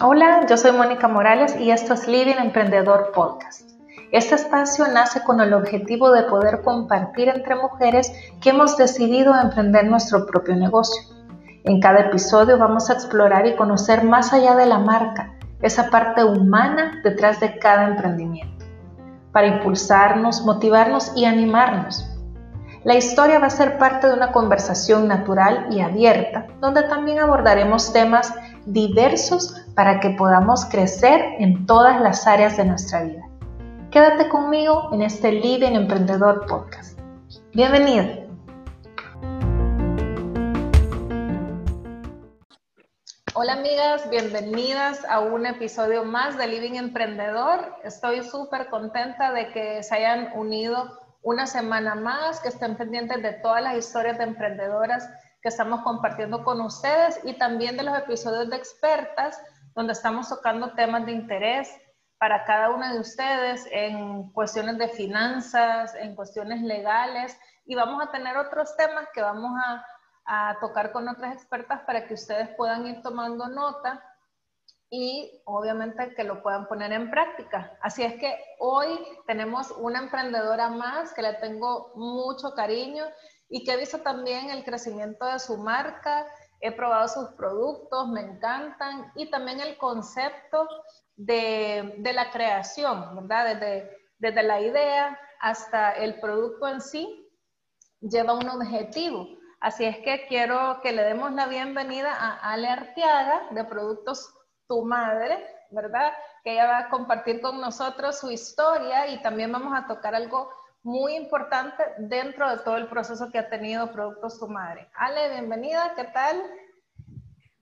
[0.00, 3.70] Hola, yo soy Mónica Morales y esto es Living Emprendedor Podcast.
[4.10, 9.86] Este espacio nace con el objetivo de poder compartir entre mujeres que hemos decidido emprender
[9.86, 11.02] nuestro propio negocio.
[11.62, 16.24] En cada episodio vamos a explorar y conocer más allá de la marca, esa parte
[16.24, 18.64] humana detrás de cada emprendimiento,
[19.30, 22.07] para impulsarnos, motivarnos y animarnos.
[22.84, 27.92] La historia va a ser parte de una conversación natural y abierta, donde también abordaremos
[27.92, 28.32] temas
[28.66, 33.22] diversos para que podamos crecer en todas las áreas de nuestra vida.
[33.90, 36.96] Quédate conmigo en este Living Emprendedor Podcast.
[37.52, 38.28] Bienvenido.
[43.34, 47.74] Hola amigas, bienvenidas a un episodio más de Living Emprendedor.
[47.82, 53.32] Estoy súper contenta de que se hayan unido una semana más, que estén pendientes de
[53.34, 55.08] todas las historias de emprendedoras
[55.42, 59.40] que estamos compartiendo con ustedes y también de los episodios de expertas
[59.74, 61.70] donde estamos tocando temas de interés
[62.18, 67.38] para cada una de ustedes en cuestiones de finanzas, en cuestiones legales.
[67.64, 69.84] Y vamos a tener otros temas que vamos a,
[70.24, 74.02] a tocar con otras expertas para que ustedes puedan ir tomando nota
[74.90, 77.76] y obviamente que lo puedan poner en práctica.
[77.82, 83.04] Así es que hoy tenemos una emprendedora más que le tengo mucho cariño
[83.48, 86.26] y que he visto también el crecimiento de su marca,
[86.60, 90.66] he probado sus productos, me encantan y también el concepto
[91.16, 93.54] de, de la creación, ¿verdad?
[93.54, 97.28] Desde, desde la idea hasta el producto en sí
[98.00, 99.26] lleva un objetivo.
[99.60, 104.37] Así es que quiero que le demos la bienvenida a Ale Arteaga de Productos
[104.68, 106.12] Tu Madre, ¿verdad?
[106.44, 110.50] Que ella va a compartir con nosotros su historia y también vamos a tocar algo
[110.82, 114.88] muy importante dentro de todo el proceso que ha tenido Productos Tu Madre.
[114.94, 116.42] Ale, bienvenida, ¿qué tal?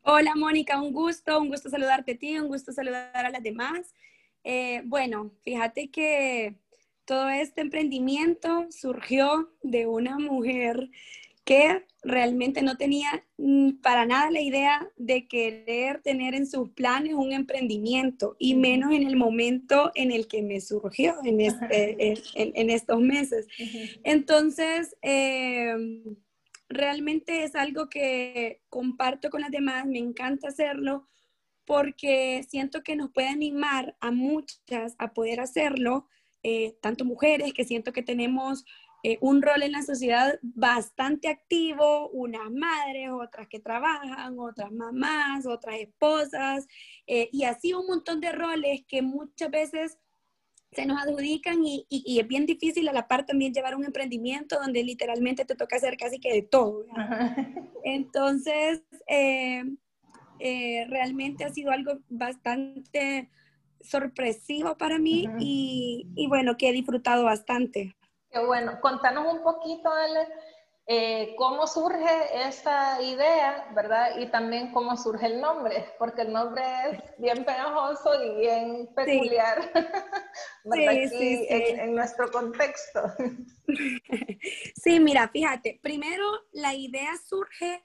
[0.02, 3.94] Hola Mónica, un gusto, un gusto saludarte a ti, un gusto saludar a las demás.
[4.44, 6.56] Eh, bueno, fíjate que
[7.04, 10.91] todo este emprendimiento surgió de una mujer
[11.44, 17.15] que realmente no tenía mm, para nada la idea de querer tener en sus planes
[17.15, 22.71] un emprendimiento y menos en el momento en el que me surgió en, este, en,
[22.71, 23.47] estos meses.
[24.05, 26.17] Entonces, em,
[26.69, 31.09] realmente es algo que comparto con las demás, me encanta hacerlo
[31.65, 36.06] porque siento que nos puede animar a muchas a poder hacerlo,
[36.44, 38.65] eh, tanto mujeres que siento que tenemos
[39.02, 45.46] eh, un rol en la sociedad bastante activo, unas madres, otras que trabajan, otras mamás,
[45.46, 46.66] otras esposas,
[47.06, 49.98] eh, y así un montón de roles que muchas veces
[50.72, 54.82] se nos adjudican y, es bien difícil a la par también llevar un emprendimiento donde
[54.82, 56.84] literalmente te toca hacer casi que de todo.
[57.84, 59.64] Entonces, eh,
[60.88, 63.30] realmente ha sido algo bastante
[63.80, 67.94] sorpresivo para mí y, y, bueno, que he disfrutado bastante
[68.38, 70.28] bueno, contanos un poquito, Ale,
[70.88, 74.19] eh, cómo surge esta idea, ¿verdad?
[74.19, 79.58] Y también cómo surge el nombre, porque el nombre es bien pegajoso y bien peculiar,
[80.64, 80.92] ¿verdad?
[80.92, 83.02] Sí, sí, en, nuestro contexto.
[84.76, 87.84] Sí, mira, fíjate, primero la idea surge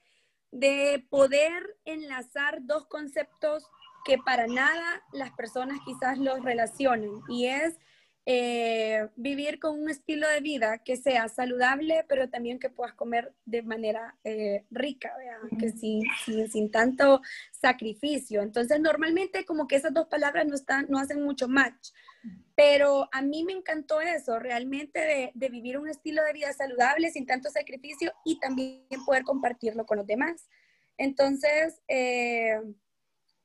[0.52, 3.68] de poder enlazar dos conceptos
[4.06, 7.80] que para nada las personas quizás los relacionen, y es
[8.28, 13.34] eh, vivir con un estilo de vida que sea saludable, pero también que puedas comer
[13.46, 15.12] de manera eh, rica,
[15.58, 16.04] que sin,
[16.52, 17.22] sin, tanto
[17.52, 18.44] sacrificio.
[18.44, 21.90] Entonces, normalmente como que esas dos palabras no, están, no hacen mucho match,
[22.56, 27.26] pero a mí me encantó eso, realmente de, vivir un estilo de vida saludable, sin
[27.26, 30.48] tanto sacrificio y también poder compartirlo con los demás.
[30.98, 32.62] Entonces, eh,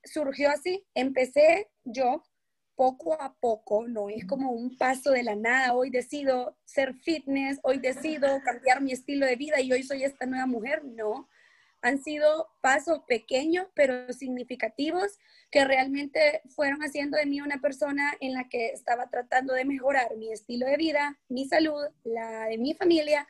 [0.03, 2.23] surgió así, empecé yo
[2.77, 7.59] poco a poco, no es como un paso de la nada, hoy decido ser fitness,
[7.63, 11.27] hoy decido cambiar mi estilo de vida y hoy soy esta nueva mujer, no.
[11.81, 15.17] Han sido pasos pequeños pero significativos
[15.49, 20.15] que realmente fueron haciendo de mí una persona en la que estaba tratando de mejorar
[20.15, 23.27] mi estilo de vida, mi salud, la de mi familia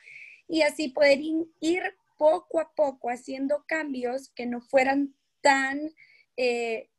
[0.50, 1.84] y así poder ir
[2.18, 5.80] poco a poco haciendo cambios que no fueran tan
[6.36, 6.90] eh,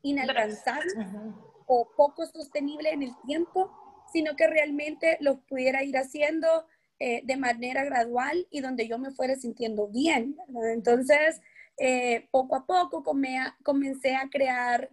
[0.00, 0.94] inalcanzables
[1.72, 3.70] o poco sostenible en el tiempo,
[4.12, 6.66] sino que realmente los pudiera ir haciendo
[6.98, 10.36] eh, de manera gradual y donde yo me fuera sintiendo bien.
[10.74, 11.40] Entonces,
[11.78, 13.04] eh, poco a poco
[13.62, 14.90] comencé a crear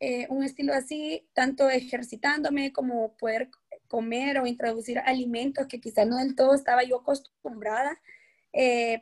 [0.00, 3.48] eh, un estilo así, tanto ejercitándome como poder
[3.86, 7.98] comer o introducir alimentos que quizás no del todo estaba yo acostumbrada.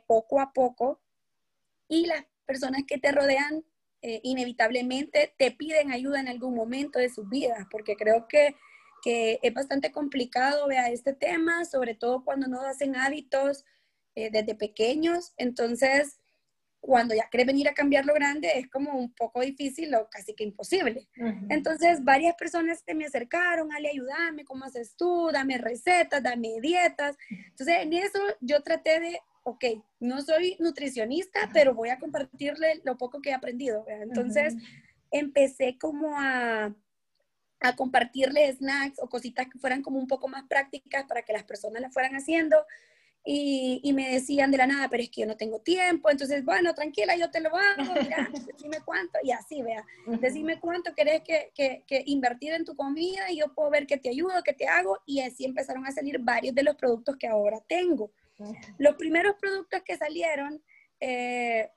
[0.07, 1.01] poco a poco
[1.89, 3.65] y las personas que te rodean
[4.01, 8.55] eh, inevitablemente te piden ayuda en algún momento de sus vidas, porque creo que,
[9.03, 13.65] que es bastante complicado vea, este tema, sobre todo cuando no hacen hábitos
[14.15, 15.33] eh, desde pequeños.
[15.37, 16.19] Entonces,
[16.79, 20.33] cuando ya quieres venir a cambiar lo grande, es como un poco difícil o casi
[20.33, 21.07] que imposible.
[21.49, 25.29] Entonces, varias personas se me acercaron, Ale, ayúdame, ¿cómo haces tú?
[25.33, 27.17] Dame recetas, dame dietas.
[27.29, 29.63] Entonces, en eso yo traté de ok,
[30.01, 33.85] no soy nutricionista, pero voy a compartirle lo poco que he aprendido.
[33.87, 34.55] Entonces,
[35.09, 36.75] empecé como a,
[37.61, 41.45] a compartirle snacks o cositas que fueran como un poco más prácticas para que las
[41.45, 42.57] personas las fueran haciendo.
[43.23, 46.45] Y, y, me decían de la nada, pero es que yo no tengo tiempo, entonces,
[46.45, 49.83] bueno, tranquila, yo te lo hago, mira, decime cuánto, y así, vea,
[50.21, 53.97] decime cuánto querés que, que, que, invertir en tu comida y yo puedo ver que
[53.97, 57.27] te ayudo, que te hago, y así empezaron a salir varios de los productos que
[57.27, 58.11] ahora tengo.
[58.77, 60.61] Los primeros productos que salieron
[60.99, 61.69] eh,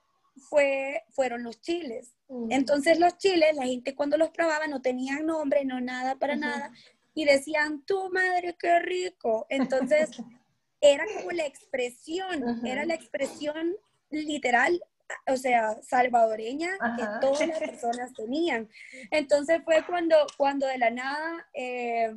[0.49, 2.15] fue, fueron los chiles.
[2.49, 6.71] Entonces los chiles, la gente cuando los probaba no tenían nombre, no nada para nada,
[7.13, 9.45] y decían, tu madre, qué rico.
[9.49, 10.09] Entonces
[10.81, 13.75] era como la expresión, era la expresión
[14.09, 14.81] literal
[15.27, 18.69] o sea, salvadoreña que todas las personas tenían.
[19.09, 22.15] Entonces fue cuando, cuando de la nada eh,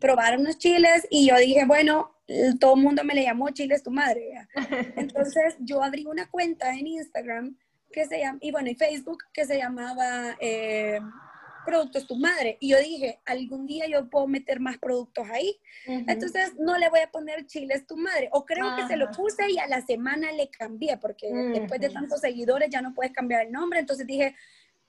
[0.00, 2.13] probaron los chiles y yo dije, bueno,
[2.58, 4.32] todo el mundo me le llamó Chile es tu madre.
[4.96, 7.56] Entonces yo abrí una cuenta en Instagram
[7.92, 11.00] que se llama, y bueno, en Facebook que se llamaba eh,
[11.64, 12.58] Productos tu madre.
[12.60, 15.58] Y yo dije, algún día yo puedo meter más productos ahí.
[15.86, 18.28] Entonces no le voy a poner Chile es tu madre.
[18.32, 21.88] O creo que se lo puse y a la semana le cambié, porque después de
[21.88, 23.78] tantos seguidores ya no puedes cambiar el nombre.
[23.78, 24.34] Entonces dije,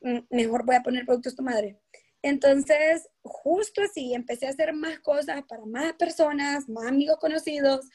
[0.01, 1.77] mm, mejor voy a poner Productos tu madre.
[2.25, 7.88] Entonces, justo así, empecé a hacer más cosas para más personas, más amigos conocidos.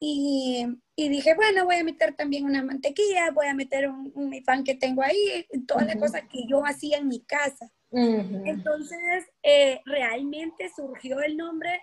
[0.00, 0.66] Y,
[0.96, 4.74] dije, bueno, voy a meter también una mantequilla, voy a meter un, mi pan que
[4.74, 7.70] tengo ahí, todas las cosas que yo hacía en mi casa.
[7.92, 11.80] Entonces, eh, realmente surgió el nombre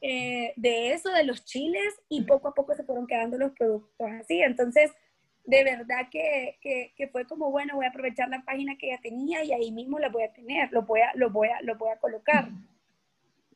[0.00, 4.08] eh, de eso, de los chiles, y poco a poco se fueron quedando los productos
[4.20, 4.42] así.
[4.42, 4.90] Entonces,
[5.46, 9.44] de verdad que, que, fue como, bueno, voy a aprovechar la página que ya tenía
[9.44, 11.90] y ahí mismo la voy a tener, lo voy a, lo voy a, lo voy
[11.90, 12.48] a colocar.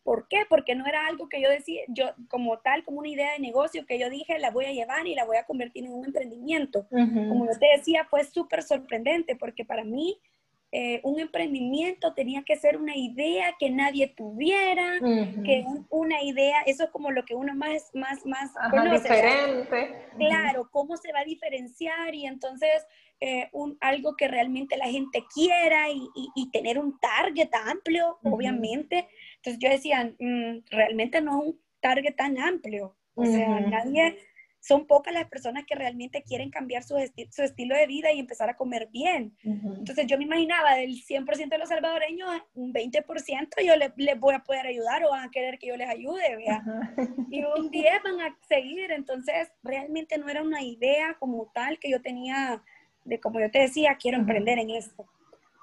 [0.05, 0.45] ¿Por qué?
[0.49, 3.85] Porque no era algo que yo decía, yo como tal, como una idea de negocio
[3.87, 6.87] que yo dije, la voy a llevar y la voy a convertir en un emprendimiento.
[6.89, 10.19] Como yo te decía, fue súper sorprendente porque para mí
[10.73, 15.01] eh, un emprendimiento tenía que ser una idea que nadie tuviera,
[15.45, 19.09] que una idea, eso es como lo que uno más, más, más conoce.
[19.09, 20.07] Diferente.
[20.17, 22.87] Claro, cómo se va a diferenciar y entonces
[23.19, 29.09] eh, un, algo que realmente la gente quiera y, y, tener un target amplio, obviamente.
[29.37, 32.97] Entonces yo decía, mm, realmente no es un target tan amplio.
[33.15, 34.17] O sea, nadie
[34.61, 36.95] son pocas las personas que realmente quieren cambiar su,
[37.31, 39.35] su estilo de vida y empezar a comer bien.
[39.43, 44.35] Entonces yo me imaginaba del 100% de los salvadoreños, un 20% yo les le voy
[44.35, 46.62] a poder ayudar o van a querer que yo les ayude, ¿vea?
[47.31, 48.91] Y un 10 van a seguir.
[48.91, 52.62] Entonces realmente no era una idea como tal que yo tenía
[53.05, 55.07] de, como yo te decía, quiero emprender en esto.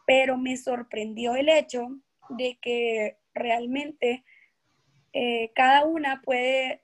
[0.05, 1.87] Pero me sorprendió el hecho
[2.29, 4.23] de que realmente
[5.13, 6.81] eh, cada una puede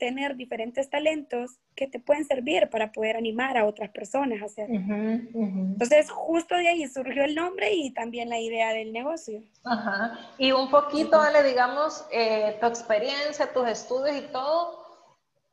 [0.00, 4.74] tener diferentes talentos que te pueden servir para poder animar a otras personas a hacerlo.
[4.74, 9.40] Entonces, justo de ahí surgió el nombre y también la idea del negocio.
[9.62, 10.18] Ajá.
[10.38, 14.80] Y un poquito, Ale, digamos, eh, tu experiencia, tus estudios y todo,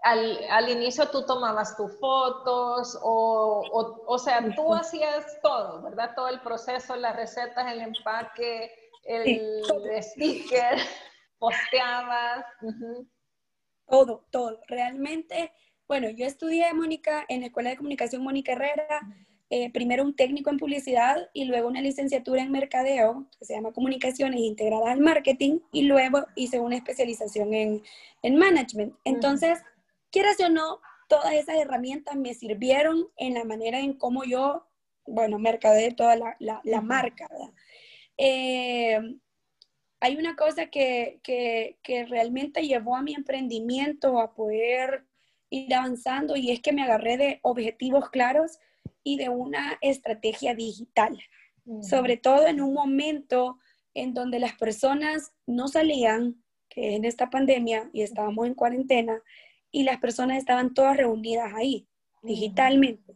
[0.01, 6.13] al, al, inicio tú tomabas tus fotos o, o, o, sea, tú hacías todo, ¿verdad?
[6.15, 8.71] Todo el proceso, las recetas, el empaque,
[9.03, 9.63] el,
[10.01, 10.77] sticker,
[11.39, 12.45] posteabas.
[13.87, 14.59] Todo, todo.
[14.67, 15.51] Realmente,
[15.87, 18.99] bueno, yo estudié, Mónica, en la Escuela de Comunicación Mónica Herrera,
[19.49, 23.71] eh, primero un técnico en publicidad y luego una licenciatura en mercadeo, que se llama
[23.71, 27.81] Comunicaciones Integradas al Marketing, y luego hice una especialización en,
[28.23, 28.93] en management.
[29.05, 29.59] Entonces,
[30.11, 34.67] quieras o no, todas esas herramientas me sirvieron en la manera en cómo yo,
[35.05, 37.53] bueno, mercadeé toda la, la, la marca, ¿verdad?
[38.17, 38.99] Eh,
[39.99, 41.19] hay una cosa que,
[42.09, 45.05] realmente llevó a mi emprendimiento a poder
[45.49, 48.59] ir avanzando y es que me agarré de objetivos claros
[49.03, 51.17] y de una estrategia digital,
[51.81, 53.57] sobre todo en un momento
[53.93, 59.21] en donde las personas no salían, que en esta pandemia y estábamos en cuarentena,
[59.71, 61.87] y las personas estaban todas reunidas ahí,
[62.21, 63.15] digitalmente.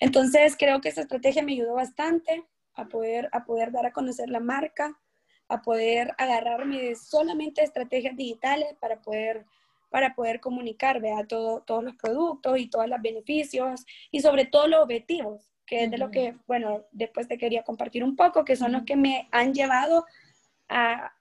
[0.00, 4.30] Entonces creo que esa estrategia me ayudó bastante a poder, a poder dar a conocer
[4.30, 4.98] la marca,
[5.48, 9.46] a poder agarrarme solamente estrategias digitales para poder
[9.90, 14.66] para poder comunicar, vea, todo, todos los productos y todos los beneficios y sobre todo
[14.66, 18.56] los objetivos, que es de lo que, bueno, después te quería compartir un poco, que
[18.56, 20.04] son los que me han llevado
[20.68, 21.12] a,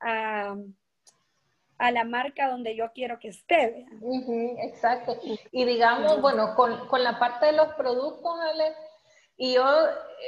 [1.80, 3.86] a, la marca donde yo quiero que esté.
[4.60, 5.18] exacto.
[5.52, 8.74] Y digamos, bueno, con, con, la parte de los productos, Ale,
[9.38, 9.66] y yo,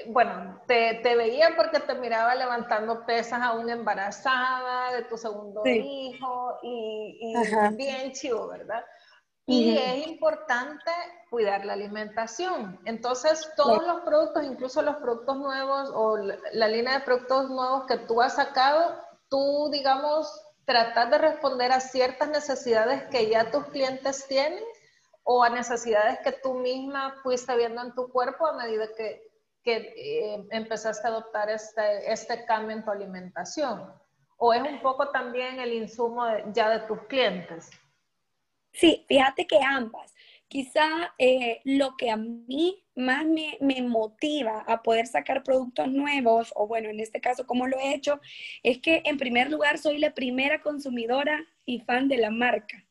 [0.07, 6.59] bueno, te, te, veía porque te miraba levantando pesas aún embarazada de tu segundo hijo
[6.61, 8.85] y, y bien chivo, ¿verdad?
[9.47, 10.91] Y es importante
[11.31, 12.79] cuidar la alimentación.
[12.85, 17.97] Entonces, todos los productos, incluso los productos nuevos o la, línea de productos nuevos que
[17.97, 18.95] tú has sacado,
[19.27, 20.31] tú, digamos,
[20.65, 24.63] tratas de responder a ciertas necesidades que ya tus clientes tienen
[25.23, 29.21] o a necesidades que tú misma fuiste viendo en tu cuerpo a medida que,
[29.63, 33.93] que eh, empezaste a adoptar este, este cambio en tu alimentación?
[34.37, 37.69] ¿O es un poco también el insumo ya de tus clientes?
[38.71, 40.13] Sí, fíjate que ambas.
[40.47, 46.51] Quizá eh, lo que a mí más me, me, motiva a poder sacar productos nuevos,
[46.55, 48.19] o bueno, en este caso, como lo he hecho,
[48.63, 52.83] es que en primer lugar soy la primera consumidora y fan de la marca.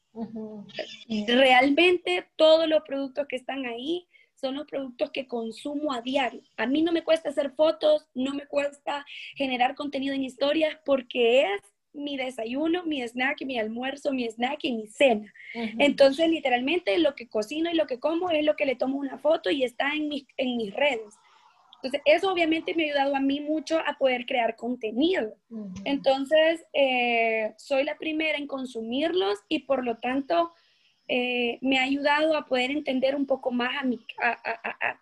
[1.27, 6.43] Realmente todos los productos que están ahí son los productos que consumo a diario.
[6.57, 11.43] A mí no me cuesta hacer fotos, no me cuesta generar contenido en historias porque
[11.43, 15.33] es mi desayuno, mi snack, mi almuerzo, mi snack y mi cena.
[15.79, 19.19] Entonces, literalmente lo que cocino y lo que como es lo que le tomo una
[19.19, 21.15] foto y está en mis, en mis redes.
[21.83, 25.37] Entonces, eso obviamente me ha ayudado a mí mucho a poder crear contenido.
[25.85, 30.53] Entonces, eh, soy la primera en consumirlos y por lo tanto
[31.07, 34.01] eh, me ha ayudado a poder entender un poco más a mi,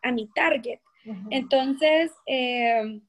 [0.02, 0.80] a, mi target.
[1.30, 3.00] Entonces, eh,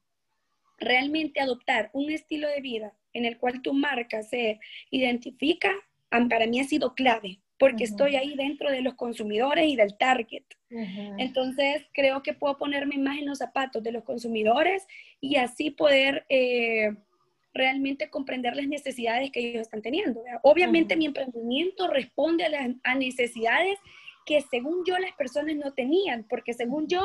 [0.78, 4.60] realmente adoptar un estilo de vida en el cual tu marca se
[4.90, 5.72] identifica,
[6.10, 10.44] para mí ha sido clave porque estoy ahí dentro de los consumidores y del target.
[10.70, 14.86] Entonces, creo que puedo ponerme más en los zapatos de los consumidores
[15.20, 16.94] y así poder eh,
[17.52, 20.22] realmente comprender las necesidades que ellos están teniendo.
[20.42, 23.78] Obviamente, mi emprendimiento responde a las a necesidades
[24.24, 27.00] que según yo las personas no tenían, porque según yo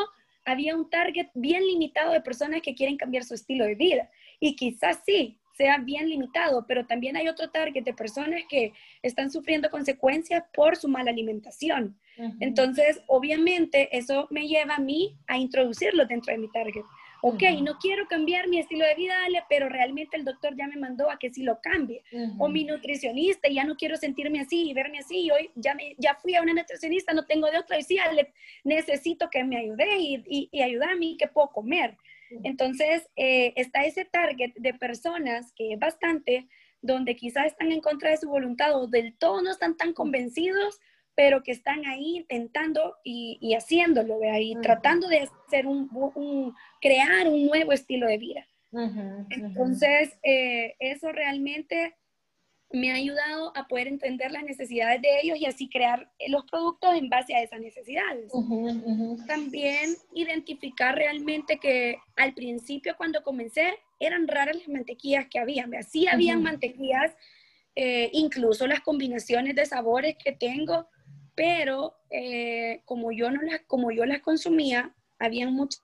[0.46, 4.10] había un target bien limitado de personas que quieren cambiar su estilo de vida.
[4.40, 9.32] Y quizás sí, sea bien limitado, pero también hay otro target de personas que están
[9.32, 11.96] sufriendo consecuencias por su mala alimentación.
[12.40, 16.84] Entonces, obviamente, eso me lleva a mí a introducirlo dentro de mi target.
[17.26, 19.16] Ok, no quiero cambiar mi estilo de vida,
[19.48, 22.04] pero realmente el doctor ya me mandó a que sí lo cambie.
[22.38, 25.22] O mi nutricionista, ya no quiero sentirme así y verme así.
[25.22, 27.80] Y hoy ya, me, ya fui a una nutricionista, no tengo de otra.
[27.80, 27.98] Y sí,
[28.66, 31.98] necesito que me ayude y, y, y ayudarme qué puedo comer.
[32.44, 36.48] Entonces, eh, está ese target de personas que es bastante,
[36.82, 40.80] donde quizás están en contra de su voluntad o del todo no están tan convencidos,
[41.16, 47.46] pero que están ahí intentando y, haciéndolo, de ahí, tratando de hacer un, crear un
[47.46, 48.48] nuevo estilo de vida.
[49.30, 51.96] Entonces, eh, eso realmente
[52.74, 56.96] me ha ayudado a poder entender las necesidades de ellos y así crear los productos
[56.96, 58.32] en base a esas necesidades.
[59.28, 65.68] También identificar realmente que al principio cuando comencé eran raras las mantequillas que había.
[65.88, 67.16] Sí habían mantequillas,
[67.76, 70.88] eh, incluso las combinaciones de sabores que tengo,
[71.36, 75.84] pero eh, como, yo no las, como yo las consumía, habían muchas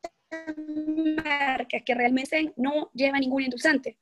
[1.24, 3.98] marcas que realmente no llevan ningún endulzante.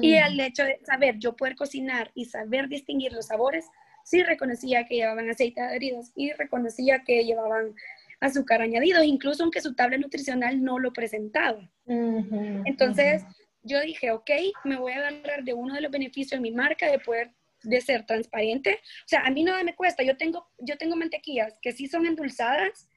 [0.00, 3.66] Y el hecho de saber yo poder cocinar y saber distinguir los sabores,
[4.04, 7.74] sí reconocía que llevaban aceite adheridos y reconocía que llevaban
[8.20, 11.68] azúcar añadido, incluso aunque su tabla nutricional no lo presentaba.
[11.86, 13.24] Entonces,
[13.62, 14.30] yo dije, ok,
[14.64, 17.80] me voy a agarrar de uno de los beneficios de mi marca de poder de
[17.80, 18.80] ser transparente.
[19.04, 20.02] O sea, a mí nada me cuesta.
[20.02, 22.88] Yo tengo, yo tengo mantequillas que sí son endulzadas,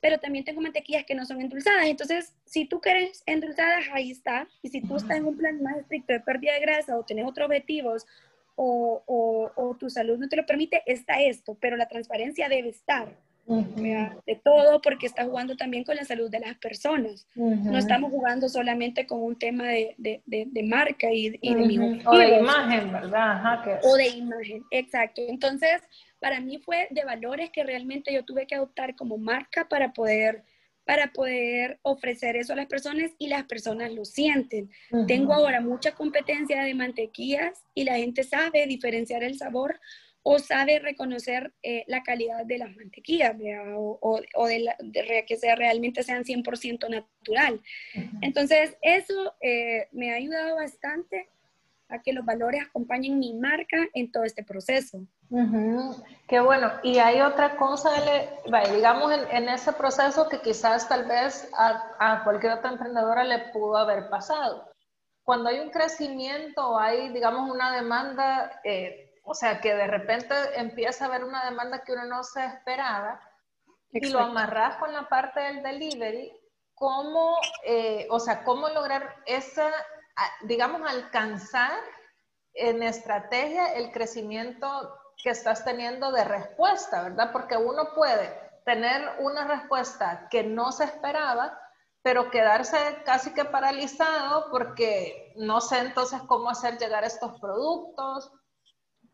[0.00, 1.86] pero también tengo mantequillas que no son endulzadas.
[1.86, 4.48] Entonces, si tú quieres endulzadas, ahí está.
[4.62, 7.26] Y si tú estás en un plan más estricto de pérdida de grasa o tienes
[7.26, 8.06] otros objetivos
[8.56, 13.08] o, o, tu salud no te lo permite, está esto, pero la transparencia debe estar.
[13.46, 17.26] De todo, porque está jugando también con la salud de las personas.
[17.34, 21.78] No estamos jugando solamente con un tema de, de, de, marca y, y de mi
[22.04, 23.80] O de imagen, ¿verdad?
[23.82, 25.22] O de imagen, exacto.
[25.26, 25.82] Entonces,
[26.20, 30.44] para mí fue de valores que realmente yo tuve que adoptar como marca para poder
[30.84, 34.70] para poder ofrecer eso a las personas y las personas lo sienten.
[35.06, 39.78] Tengo ahora mucha competencia de mantequillas y la gente sabe diferenciar el sabor
[40.22, 43.36] o sabe reconocer eh, la calidad de las mantequillas
[43.76, 47.60] o, o, de, de, que sea, realmente sean 100% natural.
[48.20, 51.28] Entonces, eso eh, me ha ayudado bastante
[51.90, 55.00] a que los valores acompañen mi marca en todo este proceso.
[56.28, 56.72] Qué bueno.
[56.82, 57.90] Y hay otra cosa,
[58.72, 64.08] digamos, en, ese proceso que quizás tal vez a, cualquier otra emprendedora le pudo haber
[64.08, 64.70] pasado.
[65.22, 71.04] Cuando hay un crecimiento, hay, digamos, una demanda, eh, o sea, que de repente empieza
[71.04, 73.20] a haber una demanda que uno no se esperaba,
[73.92, 76.32] y lo amarras con la parte del delivery,
[76.74, 79.70] ¿cómo, eh, o sea, cómo lograr esa,
[80.42, 81.78] digamos, alcanzar
[82.54, 87.30] en estrategia el crecimiento que estás teniendo de respuesta, ¿verdad?
[87.32, 91.58] Porque uno puede tener una respuesta que no se esperaba,
[92.02, 98.32] pero quedarse casi que paralizado porque no sé entonces cómo hacer llegar estos productos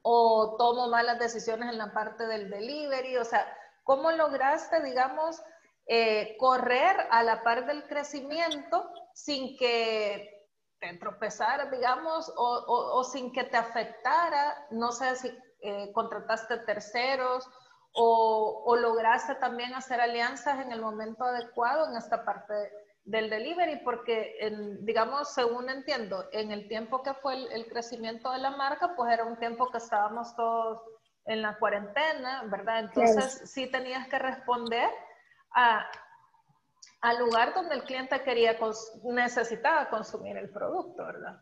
[0.02, 3.44] o tomo malas decisiones en la parte del delivery, o sea,
[3.82, 5.42] ¿cómo lograste, digamos,
[5.88, 10.35] eh, correr a la par del crecimiento sin que
[10.78, 15.28] te tropezara, digamos, o, o sin que te afectara, no sé si
[15.60, 17.48] eh, contrataste terceros
[17.98, 22.54] o, lograste también hacer alianzas en el momento adecuado en esta parte
[23.04, 24.36] del delivery, porque
[24.80, 29.24] digamos, según entiendo, en el tiempo que fue el, crecimiento de la marca, pues era
[29.24, 30.82] un tiempo que estábamos todos
[31.24, 32.80] en la cuarentena, ¿verdad?
[32.80, 34.90] Entonces sí tenías que responder
[35.52, 35.84] a,
[37.06, 38.56] al lugar donde el cliente quería,
[39.04, 41.40] necesitaba consumir el producto, ¿verdad?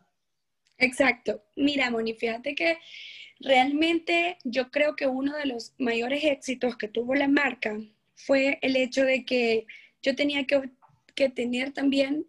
[0.77, 1.43] Exacto.
[1.55, 2.79] Mira, Moni, fíjate que
[3.39, 7.77] Realmente yo creo que uno de los mayores éxitos que tuvo la marca
[8.15, 9.65] fue el hecho de que
[10.01, 12.27] yo tenía que, tener también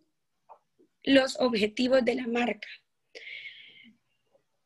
[1.05, 2.69] los objetivos de la marca.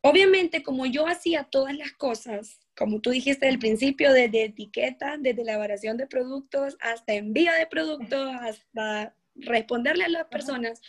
[0.01, 5.43] Obviamente, como yo hacía todas las cosas, como tú dijiste al principio, desde etiqueta, desde
[5.43, 10.81] elaboración de productos, hasta envío de productos, hasta responderle a las personas,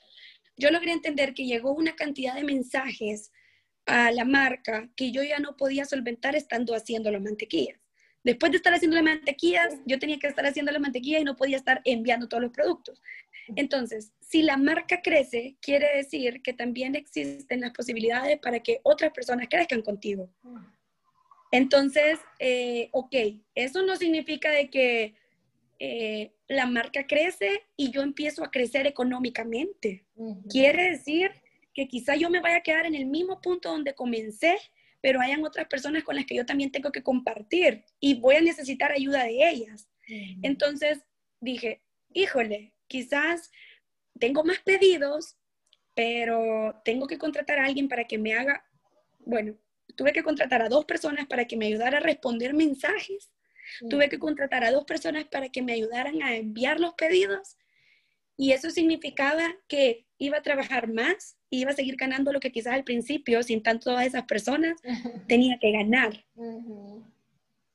[0.57, 3.31] yo logré entender que llegó una cantidad de mensajes
[3.85, 7.79] a la marca que yo ya no podía solventar estando haciendo las mantequillas.
[8.25, 11.37] Después de estar haciendo las mantequillas, yo tenía que estar haciendo las mantequillas y no
[11.37, 13.03] podía estar enviando todos los productos.
[13.55, 19.13] Entonces, si la marca crece, quiere decir que también existen las posibilidades para que otras
[19.13, 20.31] personas crezcan contigo.
[21.53, 23.15] Entonces, eh, ok,
[23.55, 25.15] eso no significa de que
[25.79, 30.07] eh, la marca crece y yo empiezo a crecer económicamente.
[30.49, 31.31] Quiere decir
[31.75, 34.57] que quizá yo me vaya a quedar en el mismo punto donde comencé,
[35.03, 38.41] pero hayan otras personas con las que yo también tengo que compartir y voy a
[38.41, 39.89] necesitar ayuda de ellas.
[40.43, 41.01] Entonces
[41.41, 41.83] dije,
[42.15, 43.51] híjole, quizás
[44.19, 45.37] tengo más pedidos,
[45.95, 48.65] pero tengo que contratar a alguien para que me haga,
[49.21, 49.57] bueno,
[49.97, 53.31] tuve que contratar a dos personas para que me ayudara a responder mensajes,
[53.89, 57.57] tuve que contratar a dos personas para que me ayudaran a enviar los pedidos.
[58.37, 62.75] Y eso significaba que iba a trabajar más, iba a seguir ganando lo que quizás
[62.75, 64.81] al principio, sin tanto todas esas personas,
[65.29, 66.25] tenía que ganar.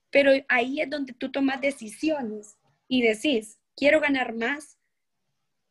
[0.10, 4.78] Pero ahí es donde tú tomas decisiones y decís, quiero ganar más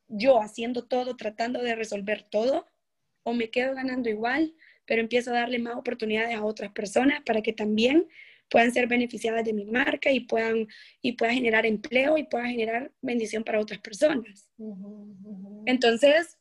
[0.09, 2.67] yo haciendo todo, tratando de resolver todo,
[3.23, 4.55] o me quedo ganando igual,
[4.87, 8.09] pero empiezo a darle más oportunidades a otras personas para que también
[8.49, 10.69] puedan ser beneficiadas de mi marca y puedan
[11.03, 14.49] y pueda generar empleo y pueda generar bendición para otras personas.
[15.67, 16.39] Entonces,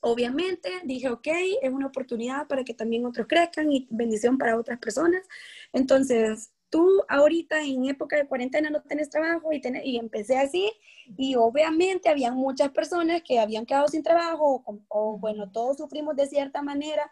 [0.00, 1.28] obviamente dije, ok,
[1.62, 5.26] es una oportunidad para que también otros crezcan y bendición para otras personas.
[5.72, 10.70] Entonces, tú ahorita en época de cuarentena no tienes trabajo y, y empecé así
[11.16, 16.16] y obviamente había muchas personas que habían quedado sin trabajo o, o bueno, todos sufrimos
[16.16, 17.10] de cierta manera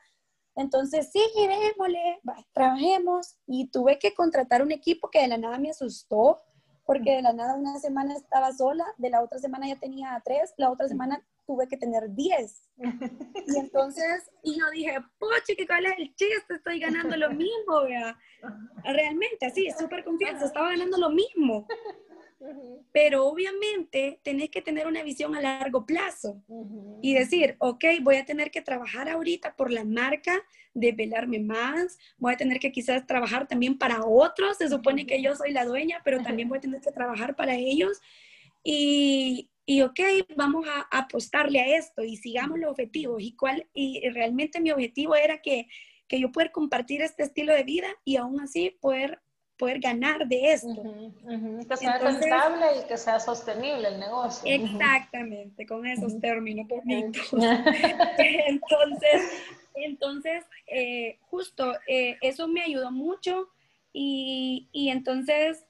[0.57, 2.21] entonces, sí, démosle,
[2.53, 3.37] trabajemos.
[3.47, 6.41] Y tuve que contratar un equipo que de la nada me asustó,
[6.85, 10.53] porque de la nada una semana estaba sola, de la otra semana ya tenía tres,
[10.57, 12.69] la otra semana tuve que tener diez.
[12.79, 12.83] Y
[13.59, 16.55] entonces, y yo dije, poche, ¿qué cuál es el chiste?
[16.55, 18.17] Estoy ganando lo mismo, vea.
[18.85, 21.67] Realmente, así, súper confianza, estaba ganando lo mismo.
[22.93, 26.43] Pero obviamente tenés que tener una visión a largo plazo
[27.03, 30.43] y decir, ok, voy a tener que trabajar ahorita por la marca,
[30.75, 35.37] desvelarme más, voy a tener que quizás trabajar también para otros, se supone que yo
[35.37, 38.01] soy la dueña, pero también voy a tener que trabajar para ellos.
[38.65, 40.01] Y, y ok,
[40.37, 43.23] vamos a apostarle a esto y sigamos los objetivos.
[43.23, 45.69] Y, cuál, y realmente mi objetivo era que,
[46.09, 49.21] que yo pueda compartir este estilo de vida y aún así poder
[49.61, 50.83] poder ganar de esto.
[51.69, 54.43] Que sea rentable y que sea sostenible el negocio.
[54.51, 57.31] Exactamente, con esos términos bonitos.
[58.49, 59.33] entonces,
[59.75, 63.51] entonces eh, justo eh, eso me ayudó mucho
[63.93, 65.67] y, y entonces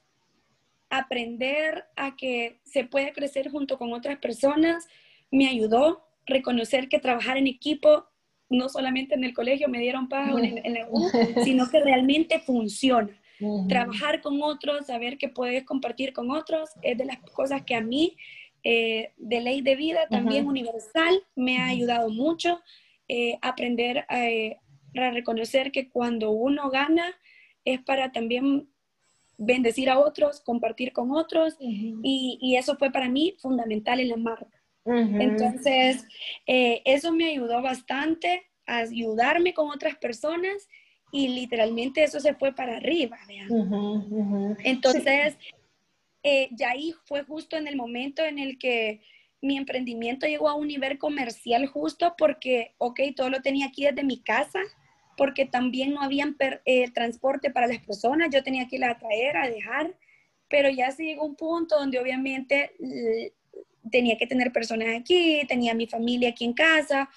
[0.89, 4.87] aprender a que se puede crecer junto con otras personas
[5.31, 8.05] me ayudó reconocer que trabajar en equipo
[8.49, 11.09] no solamente en el colegio me dieron paz en, en la U,
[11.43, 13.20] sino que realmente funciona.
[13.67, 17.81] Trabajar con otros, saber que puedes compartir con otros, es de las cosas que a
[17.81, 18.17] mí,
[18.63, 22.61] eh, de ley de vida, también universal, me ha ayudado mucho.
[23.07, 24.57] Eh, aprender eh,
[24.95, 27.13] a, reconocer que cuando uno gana
[27.65, 28.69] es para también
[29.37, 34.17] bendecir a otros, compartir con otros, y, y, eso fue para mí fundamental en la
[34.17, 34.61] marca.
[34.85, 36.07] Entonces,
[36.45, 40.67] eso me ayudó bastante a ayudarme con otras personas
[41.11, 44.55] y literalmente eso se fue para arriba, vean.
[44.63, 45.37] Entonces,
[46.23, 49.01] eh, ya ahí fue justo en el momento en el que
[49.41, 54.03] mi emprendimiento llegó a un nivel comercial justo porque, ok, todo lo tenía aquí desde
[54.03, 54.59] mi casa,
[55.17, 56.33] porque también no había
[56.65, 59.95] eh, transporte para las personas, yo tenía que ir a traer, a dejar,
[60.47, 62.71] pero ya se llegó un punto donde obviamente
[63.89, 67.09] tenía que tener personas aquí, tenía mi familia aquí en casa,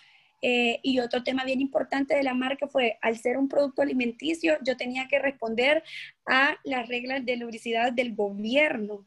[0.46, 4.58] eh, y otro tema bien importante de la marca fue, al ser un producto alimenticio,
[4.62, 5.82] yo tenía que responder
[6.26, 9.06] a las reglas de lubricidad del gobierno.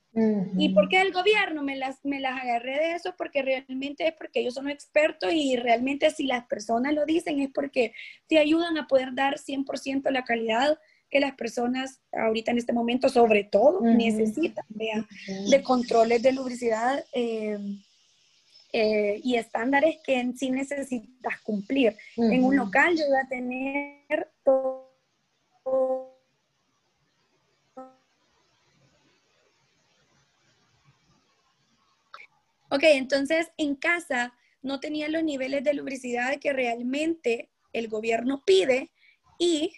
[0.57, 1.61] ¿Y por qué el gobierno?
[1.61, 5.57] Me las, me las agarré de eso porque realmente es porque ellos son expertos y
[5.57, 7.93] realmente si las personas lo dicen es porque
[8.25, 10.79] te ayudan a poder dar 100% la calidad
[11.11, 15.07] que las personas ahorita en este momento sobre todo necesitan, vean,
[15.51, 17.05] de controles de lubricidad.
[17.13, 17.59] Eh,
[18.73, 21.95] eh, y estándares que en sí necesitas cumplir.
[22.17, 24.87] En un local yo voy a tener todo.
[32.69, 38.91] Ok, entonces en casa no tenía los niveles de lubricidad que realmente el gobierno pide
[39.39, 39.73] y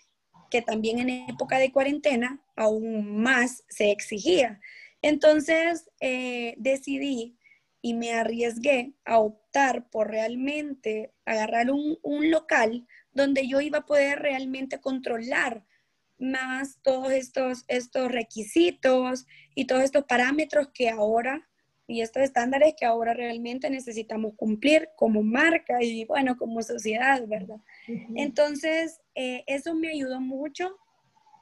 [0.49, 4.60] que también en época de cuarentena aún más se exigía.
[5.02, 7.38] Entonces eh, decidí
[7.81, 11.97] y me arriesgué a optar por realmente agarrar un,
[12.31, 15.63] local donde yo iba a poder realmente controlar
[16.17, 21.47] más todos estos, estos requisitos y todos estos parámetros que ahora
[21.87, 27.57] y estos estándares que ahora realmente necesitamos cumplir como marca y bueno, como sociedad, ¿verdad?
[28.15, 30.77] Entonces, eh, eso me ayudó mucho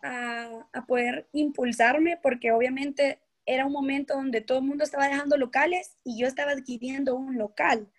[0.03, 5.37] a, a, poder impulsarme porque obviamente era un momento donde todo el mundo estaba dejando
[5.37, 7.89] locales y yo estaba adquiriendo un local.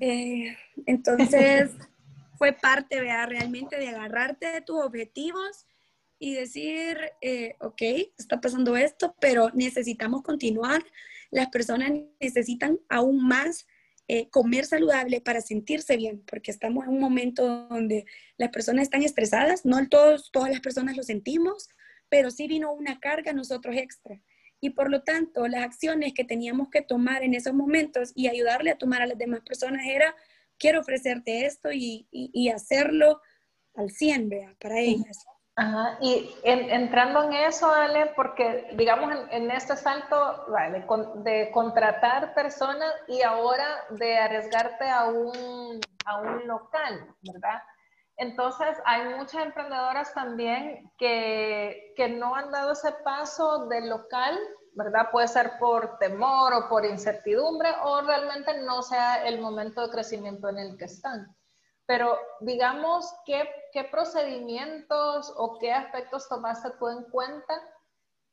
[0.00, 1.70] Eh, entonces,
[2.38, 3.24] fue parte ¿vea?
[3.24, 5.66] realmente de agarrarte de tus objetivos
[6.18, 7.82] y decir, eh, ok,
[8.18, 10.82] está pasando esto, pero necesitamos continuar.
[11.30, 13.68] Las personas necesitan aún más
[14.08, 18.06] eh, comer saludable para sentirse bien, porque estamos en un momento donde
[18.38, 21.68] las personas están estresadas, no todos, todas las personas lo sentimos,
[22.08, 24.20] pero sí vino una carga a nosotros extra
[24.60, 28.70] y por lo tanto las acciones que teníamos que tomar en esos momentos y ayudarle
[28.70, 30.14] a tomar a las demás personas era,
[30.58, 33.20] quiero ofrecerte esto y, y, hacerlo
[33.74, 35.24] al 100, vea, para ellas.
[35.54, 35.98] Ajá.
[36.00, 40.84] Y entrando en eso, Ale, porque digamos en, este salto vale,
[41.24, 47.60] de contratar personas y ahora de arriesgarte a un, a un local, ¿verdad?
[48.18, 54.36] Entonces, hay muchas emprendedoras también que, que, no han dado ese paso del local,
[54.72, 55.10] ¿verdad?
[55.12, 60.48] Puede ser por temor o por incertidumbre o realmente no sea el momento de crecimiento
[60.48, 61.32] en el que están.
[61.86, 67.54] Pero digamos, ¿qué, qué procedimientos o qué aspectos tomaste tú en cuenta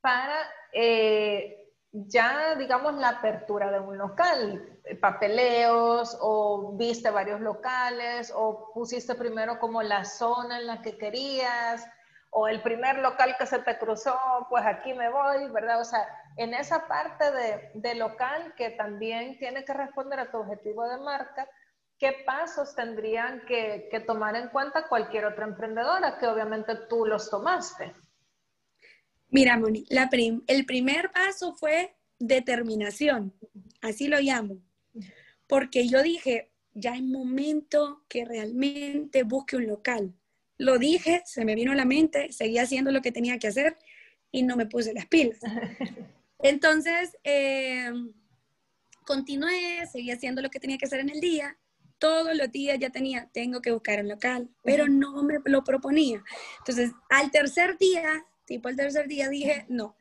[0.02, 0.36] para
[0.74, 1.65] eh,
[1.96, 9.60] ya, digamos, la apertura de un local, papeleos o viste varios locales o pusiste primero
[9.60, 11.88] como la zona en la que querías
[12.32, 15.80] o el primer local que se te cruzó, pues aquí me voy, ¿verdad?
[15.80, 16.06] O sea,
[16.36, 20.98] en esa parte de, de local que también tiene que responder a tu objetivo de
[20.98, 21.48] marca,
[21.98, 27.30] ¿qué pasos tendrían que, que tomar en cuenta cualquier otra emprendedora que obviamente tú los
[27.30, 27.96] tomaste?
[29.30, 29.86] Mira, Moni,
[30.48, 33.34] el primer paso fue determinación,
[33.82, 34.62] así lo llamo,
[35.48, 40.14] porque yo dije, ya es momento que realmente busque un local.
[40.58, 43.78] Lo dije, se me vino a la mente, seguí haciendo lo que tenía que hacer
[44.32, 45.40] y no me puse las pilas.
[46.40, 47.92] Entonces, eh,
[49.06, 51.58] continué, seguí haciendo lo que tenía que hacer en el día.
[51.98, 56.24] Todos los días ya tenía, tengo que buscar un local, pero no me lo proponía.
[56.60, 59.98] Entonces, al tercer día tipo el tercer día dije, no,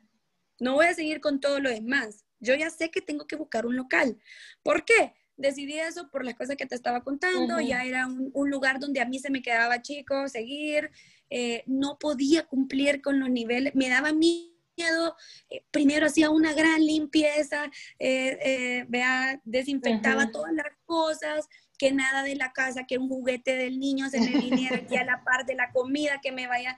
[0.59, 2.25] no voy a seguir con todo lo demás.
[2.39, 4.17] Yo ya sé que tengo que buscar un local.
[4.63, 5.13] ¿Por qué?
[5.37, 9.05] Decidí eso por las cosas que te estaba contando, ya era un, lugar donde a
[9.05, 10.91] mí se me quedaba chico seguir,
[11.29, 15.17] eh, no podía cumplir con los niveles, me daba miedo,
[15.49, 22.35] eh, primero hacía una gran limpieza, eh, vea, desinfectaba todas las cosas, que nada de
[22.35, 25.55] la casa, que un juguete del niño se me viniera aquí a la par de
[25.55, 26.77] la comida, que me vaya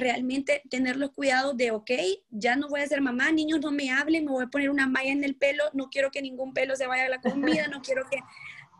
[0.00, 1.90] realmente tener los cuidados de, ok,
[2.30, 4.86] ya no voy a ser mamá, niños no me hablen, me voy a poner una
[4.86, 7.80] malla en el pelo, no quiero que ningún pelo se vaya a la comida, no
[7.82, 8.18] quiero que...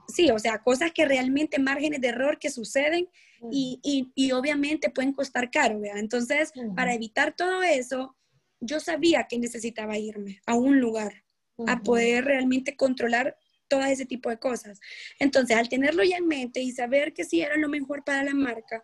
[0.09, 3.09] Sí, o sea, cosas que realmente márgenes de error que suceden
[3.53, 6.01] y, y, y obviamente pueden costar caro, ¿verdad?
[6.01, 8.17] Entonces, para evitar todo eso,
[8.61, 11.25] yo sabía que necesitaba irme a un lugar,
[11.67, 13.37] a poder realmente controlar
[13.71, 14.81] todo ese tipo de cosas.
[15.19, 18.35] Entonces, al tenerlo ya en mente y saber que sí era lo mejor para la
[18.35, 18.83] marca,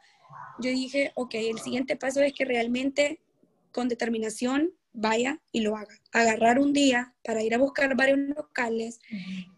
[0.60, 3.20] yo dije, ok, el siguiente paso es que realmente
[3.72, 5.94] con determinación vaya y lo haga.
[6.12, 9.00] Agarrar un día para ir a buscar varios locales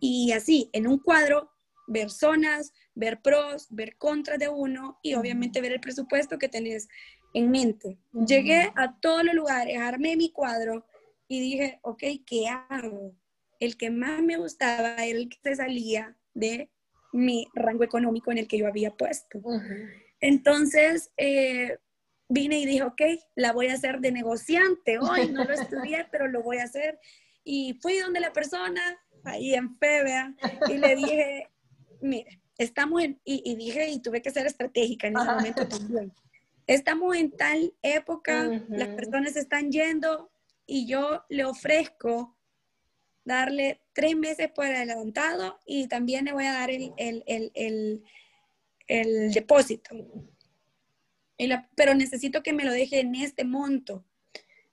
[0.01, 1.53] y así, en un cuadro,
[1.87, 6.89] ver zonas, ver pros, ver contras de uno y obviamente ver el presupuesto que tenés
[7.35, 7.99] en mente.
[8.13, 10.85] Llegué a todos los lugares, armé mi cuadro
[11.29, 13.15] y dije, ok, ¿qué hago?
[13.61, 16.71] El que más me gustaba era el que se salía de
[17.13, 19.41] mi rango económico en el que yo había puesto.
[20.21, 21.79] Entonces, eh,
[22.29, 23.03] vine y dije, ok,
[23.35, 26.99] la voy a hacer de negociante hoy, no lo estudié, pero lo voy a hacer.
[27.45, 28.83] Y fui donde la persona,
[29.25, 30.35] ahí en Febea,
[30.69, 31.49] y le dije,
[32.01, 36.13] mire, estamos en, y, dije, y tuve que ser estratégica en ese momento también.
[36.67, 40.31] Estamos en tal época, las personas están yendo
[40.67, 42.37] y yo le ofrezco
[43.29, 48.03] darle tres meses por adelantado y también le voy a dar el, el, el,
[48.89, 49.95] el depósito.
[51.77, 54.05] pero necesito que me lo deje en este monto.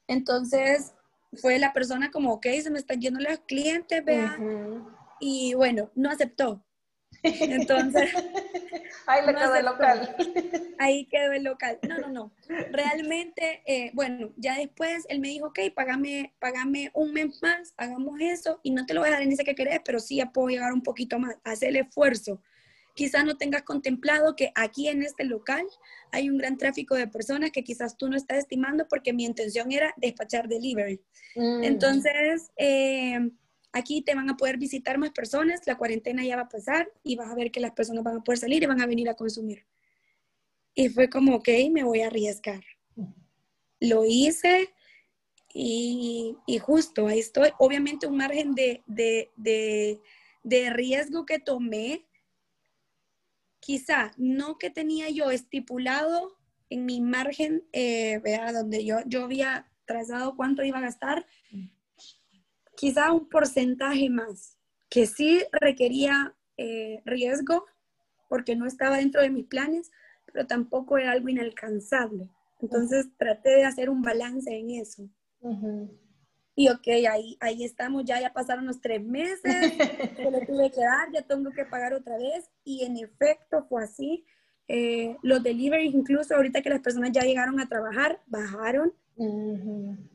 [0.08, 0.94] Entonces
[1.34, 4.40] fue la persona como, ok, se me están yendo los clientes, vea.
[5.20, 6.65] Y bueno, no aceptó.
[7.26, 8.12] Entonces.
[9.08, 10.16] Ahí le quedó el local.
[10.80, 11.80] Ahí quedó el local.
[11.88, 12.32] No, no, no.
[12.72, 18.20] Realmente, eh, bueno, ya después él me dijo, ok, pagame, pagame un mes más, hagamos
[18.20, 20.32] eso, y no te lo voy a dar en ese que querés, pero sí ya
[20.32, 22.42] puedo llegar un poquito más, hacer el esfuerzo
[22.96, 25.66] quizás no tengas contemplado que aquí en este local
[26.12, 29.72] hay un gran tráfico de personas que quizás tú no estás estimando porque mi intención
[29.72, 31.02] era despachar delivery.
[31.36, 31.64] Mm.
[31.64, 33.30] Entonces, eh,
[33.76, 37.18] aquí te van a poder visitar más personas, la cuarentena ya va a pasar y
[37.18, 39.16] vas a ver que las personas van a poder salir y van a venir a
[39.16, 39.66] consumir.
[40.74, 42.64] Y fue como, ok, me voy a arriesgar.
[43.82, 44.74] Lo hice
[45.54, 47.50] y, justo ahí estoy.
[47.60, 50.00] Obviamente un margen de, de, de,
[50.44, 52.06] de riesgo que tomé
[53.60, 56.38] quizá no que tenía yo estipulado
[56.70, 58.22] en mi margen, eh,
[58.54, 61.26] donde yo, yo había trazado cuánto iba a gastar,
[62.76, 64.58] quizá un porcentaje más,
[64.90, 67.66] que sí requería eh, riesgo,
[68.30, 69.92] porque no estaba dentro de mis planes,
[70.26, 72.30] pero tampoco era algo inalcanzable.
[72.62, 75.10] Entonces traté de hacer un balance en eso.
[76.56, 79.42] Y ok, ahí, ahí estamos, ya, ya pasaron los tres meses,
[80.18, 82.50] que le tuve que dar, ya tengo que pagar otra vez.
[82.64, 84.26] Y en efecto fue así.
[84.68, 88.94] Eh, los deliveries, incluso ahorita que las personas ya llegaron a trabajar, bajaron,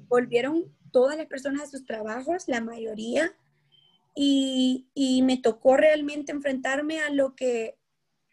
[0.08, 3.32] volvieron todas las personas a sus trabajos, la mayoría,
[4.14, 7.78] y, y, me tocó realmente enfrentarme a lo que,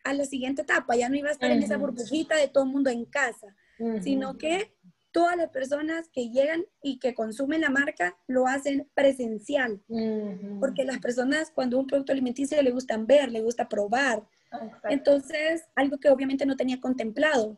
[0.04, 2.72] a la siguiente etapa, ya no iba a estar en esa burbujita de todo el
[2.72, 3.56] mundo en casa,
[4.02, 4.74] sino que
[5.12, 9.82] todas las personas que llegan y que consumen la marca lo hacen presencial,
[10.60, 14.24] porque las personas cuando un producto alimenticio le gustan ver, le gusta probar.
[14.90, 17.58] Entonces, algo que obviamente no tenía contemplado.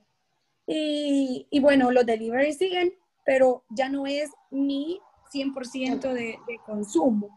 [0.68, 2.94] Y, bueno, los delivery siguen,
[3.26, 5.00] pero ya no es mi
[5.34, 7.30] 100% de, de, consumo.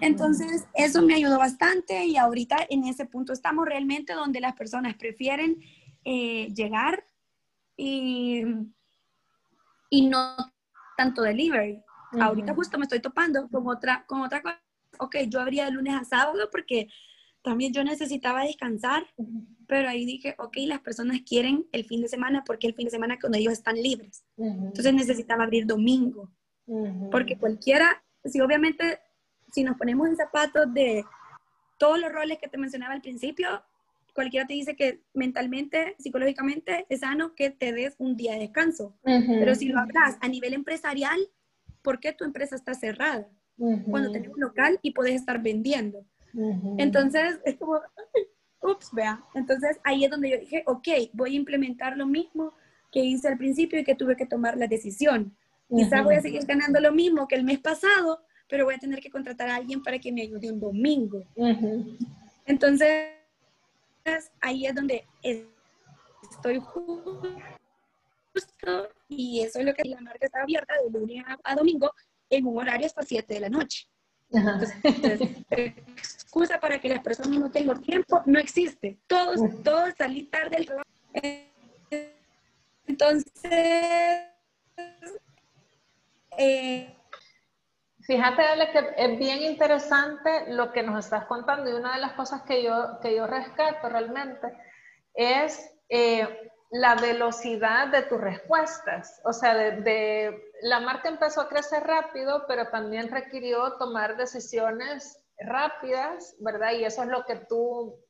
[0.00, 4.94] Entonces, eso me ayudó bastante y ahorita en ese punto estamos realmente donde las personas
[4.96, 5.60] prefieren
[6.04, 7.04] eh, llegar
[7.76, 8.44] y
[9.90, 10.36] y no
[10.96, 11.82] tanto delivery.
[12.20, 14.60] Ahorita justo me estoy topando con otra, con otra cosa.
[14.98, 16.88] Ok, yo abría de lunes a sábado porque
[17.42, 19.06] también yo necesitaba descansar,
[19.68, 22.90] pero ahí dije, ok, las personas quieren el fin de semana porque el fin de
[22.90, 24.24] semana cuando ellos están libres.
[24.38, 26.32] Entonces necesitaba abrir domingo,
[27.10, 28.98] porque cualquiera, si obviamente,
[29.52, 31.04] si nos ponemos en zapatos de
[31.78, 33.62] todos los roles que te mencionaba al principio,
[34.14, 38.98] cualquiera te dice que mentalmente, psicológicamente es sano que te des un día de descanso.
[39.04, 41.20] Pero si lo hablas a nivel empresarial,
[41.82, 43.28] ¿por qué tu empresa está cerrada?
[43.90, 46.06] Cuando tenés un local y puedes estar vendiendo.
[46.78, 47.80] Entonces, es como,
[48.62, 49.22] ups, vea.
[49.34, 52.54] Entonces, ahí es donde yo dije, ok, voy a implementar lo mismo
[52.90, 55.36] que hice al principio y que tuve que tomar la decisión.
[55.68, 59.00] Quizás voy a seguir ganando lo mismo que el mes pasado, pero voy a tener
[59.00, 61.22] que contratar a alguien para que me ayude un domingo.
[62.46, 63.10] Entonces,
[64.40, 67.36] ahí es donde estoy justo
[69.08, 71.92] y eso es lo que la marca está abierta de lunes a, domingo
[72.30, 73.88] en un horario hasta 7 de la noche.
[75.50, 78.98] Excusa para que las personas no tengan tiempo no existe.
[79.06, 80.88] Todos, todos salí tarde del trabajo.
[82.86, 83.32] Entonces,
[86.36, 86.94] eh,
[88.08, 92.12] Fíjate, Ale, que es bien interesante lo que nos estás contando y una de las
[92.12, 94.48] cosas que yo, que yo rescato realmente
[95.12, 99.20] es eh, la velocidad de tus respuestas.
[99.24, 106.36] O sea, de, la marca empezó a crecer rápido, pero también requirió tomar decisiones rápidas,
[106.40, 106.72] ¿verdad?
[106.72, 108.04] Y eso es lo que tú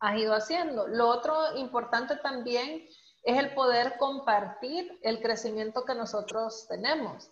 [0.00, 0.86] has ido haciendo.
[0.88, 2.86] Lo otro importante también
[3.22, 7.30] es el poder compartir el crecimiento que nosotros tenemos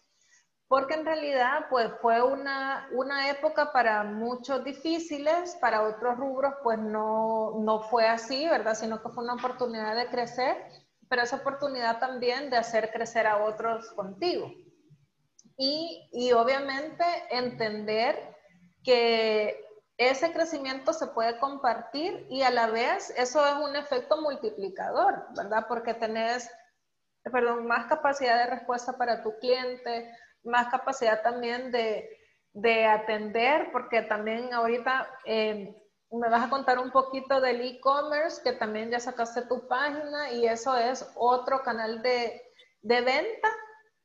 [0.68, 6.78] porque en realidad pues fue una, una, época para muchos difíciles, para otros rubros pues
[6.78, 8.74] no, no fue así, ¿verdad?
[8.74, 10.56] Sino que fue una oportunidad de crecer,
[11.08, 14.52] pero esa oportunidad también de hacer crecer a otros contigo.
[15.56, 18.36] Y, y obviamente entender
[18.84, 19.64] que
[19.96, 25.64] ese crecimiento se puede compartir y a la vez eso es un efecto multiplicador, ¿verdad?
[25.66, 26.48] Porque tenés,
[27.24, 32.08] perdón, más capacidad de respuesta para tu cliente, más capacidad también de,
[32.52, 35.74] de atender, porque también ahorita eh,
[36.10, 40.46] me vas a contar un poquito del e-commerce, que también ya sacaste tu página y
[40.46, 42.42] eso es otro canal de,
[42.82, 43.48] de venta,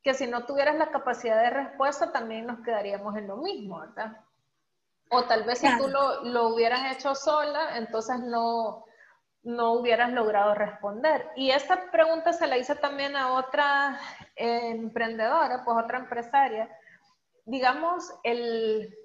[0.02, 4.17] que si no tuvieras la capacidad de respuesta también nos quedaríamos en lo mismo, ¿verdad?
[5.10, 8.86] O tal vez si tú lo, lo, hubieras hecho sola, entonces no,
[9.43, 11.29] no hubieras logrado responder.
[11.36, 13.99] Y esta pregunta se la hice también a otra
[14.36, 16.69] eh, emprendedora, pues otra empresaria.
[17.45, 18.97] Digamos, el,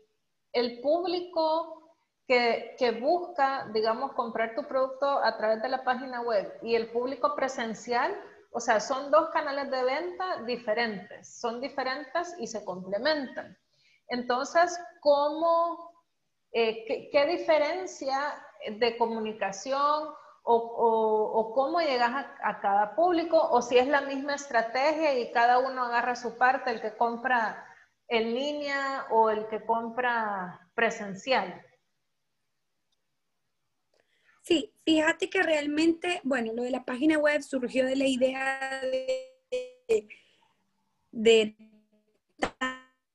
[0.53, 1.97] el público
[2.27, 6.91] que, que, busca, digamos, comprar tu producto a través de la página web y el
[6.93, 8.17] público presencial,
[8.53, 13.57] o sea, son dos canales de venta diferentes, son diferentes y se complementan.
[14.09, 15.91] Entonces, ¿cómo,
[16.53, 20.15] eh, qué, qué diferencia de comunicación
[20.51, 25.85] o, cómo llegas a, cada público, o si es la misma estrategia y cada uno
[25.85, 27.67] agarra su parte, el que compra
[28.09, 31.63] en línea o el que compra presencial.
[34.41, 40.09] Sí, fíjate que realmente, bueno, lo de la página web surgió de la idea de,
[41.11, 41.57] de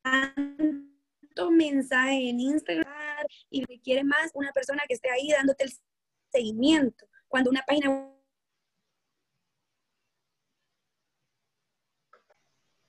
[0.04, 5.74] tanto mensaje en Instagram y requiere más una persona que esté ahí dándote el
[6.32, 8.12] seguimiento cuando una página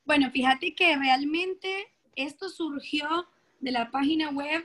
[0.04, 3.26] Bueno, fíjate que realmente esto surgió
[3.60, 4.62] de la página web,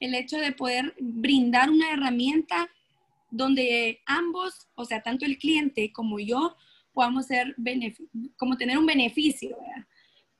[0.00, 2.68] el hecho de poder brindar una herramienta
[3.30, 6.56] donde ambos, o sea, tanto el cliente como yo,
[6.92, 7.54] podamos ser
[8.36, 9.56] como tener un beneficio.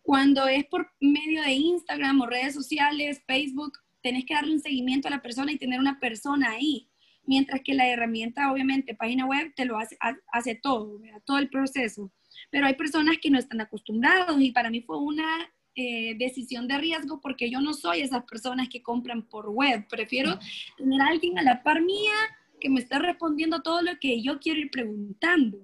[0.02, 5.06] Cuando es por medio de Instagram o redes sociales, Facebook, tenés que darle un seguimiento
[5.06, 6.89] a la persona y tener una persona ahí
[7.30, 9.96] mientras que la herramienta, obviamente, página web, te lo hace,
[10.32, 12.10] hace todo, todo el proceso.
[12.50, 16.78] Pero hay personas que no están acostumbrados y para mí fue una eh, decisión de
[16.78, 19.86] riesgo porque yo no soy esas personas que compran por web.
[19.88, 20.40] Prefiero
[20.76, 22.16] tener a alguien a la par mía
[22.58, 25.58] que me esté respondiendo todo lo que yo quiero ir preguntando.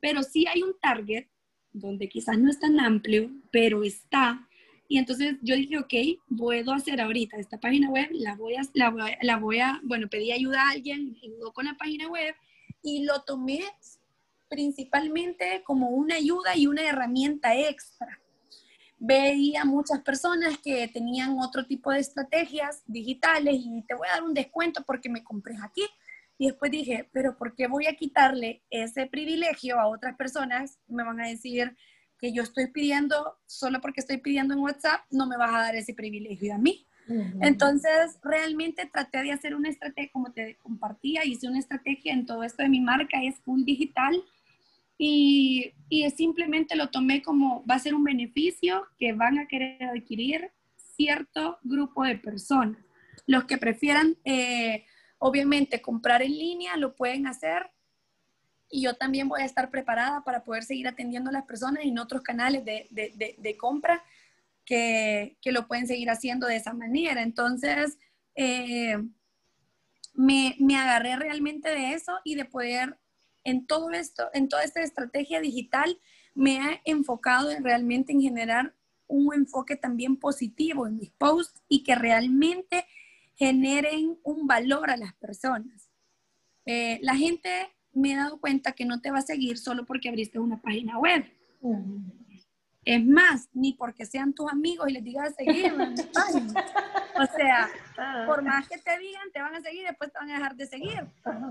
[0.00, 1.28] Pero sí hay un target
[1.72, 4.45] donde quizás no es tan amplio, pero está
[4.88, 5.94] y entonces yo dije, ok,
[6.36, 8.62] puedo hacer ahorita esta página web, la voy a,
[9.22, 12.34] la voy a, bueno, pedí ayuda a alguien, ayudó con la página web
[12.82, 13.62] y lo tomé
[14.48, 18.20] principalmente como una ayuda y una herramienta extra.
[18.98, 24.22] Veía muchas personas que tenían otro tipo de estrategias digitales y te voy a dar
[24.22, 25.82] un descuento porque me compré aquí.
[26.38, 30.78] Y después dije, pero ¿por qué voy a quitarle ese privilegio a otras personas?
[30.86, 31.76] Me van a decir,
[32.18, 35.76] que yo estoy pidiendo, solo porque estoy pidiendo en WhatsApp, no me vas a dar
[35.76, 36.86] ese privilegio a mí.
[37.40, 42.42] Entonces, realmente traté de hacer una estrategia, como te compartía, hice una estrategia en todo
[42.42, 44.24] esto de mi marca, es full digital,
[44.98, 49.84] y, y simplemente lo tomé como va a ser un beneficio que van a querer
[49.84, 50.50] adquirir
[50.96, 52.78] cierto grupo de personas.
[53.26, 54.84] Los que prefieran, eh,
[55.18, 57.70] obviamente, comprar en línea, lo pueden hacer
[58.70, 61.98] y yo también voy a estar preparada para poder seguir atendiendo a las personas en
[61.98, 64.02] otros canales de, de, de, compra
[64.64, 67.22] que, que, lo pueden seguir haciendo de esa manera.
[67.22, 67.98] Entonces,
[68.34, 68.98] eh,
[70.14, 72.98] me, me, agarré realmente de eso y de poder
[73.44, 76.00] en todo esto, en toda esta estrategia digital,
[76.34, 78.74] me he enfocado en realmente en generar
[79.06, 82.84] un enfoque también positivo en mis posts y que realmente
[83.34, 85.90] generen un valor a las personas.
[86.64, 90.08] Eh, la gente me he dado cuenta que no te va a seguir solo porque
[90.08, 91.24] abriste una página web.
[92.84, 96.64] Es más, ni porque sean tus amigos y les digas seguirme en mi página.
[97.18, 98.24] O sea, ah.
[98.26, 100.66] por más que te digan, te van a seguir, después te van a dejar de
[100.66, 101.06] seguir.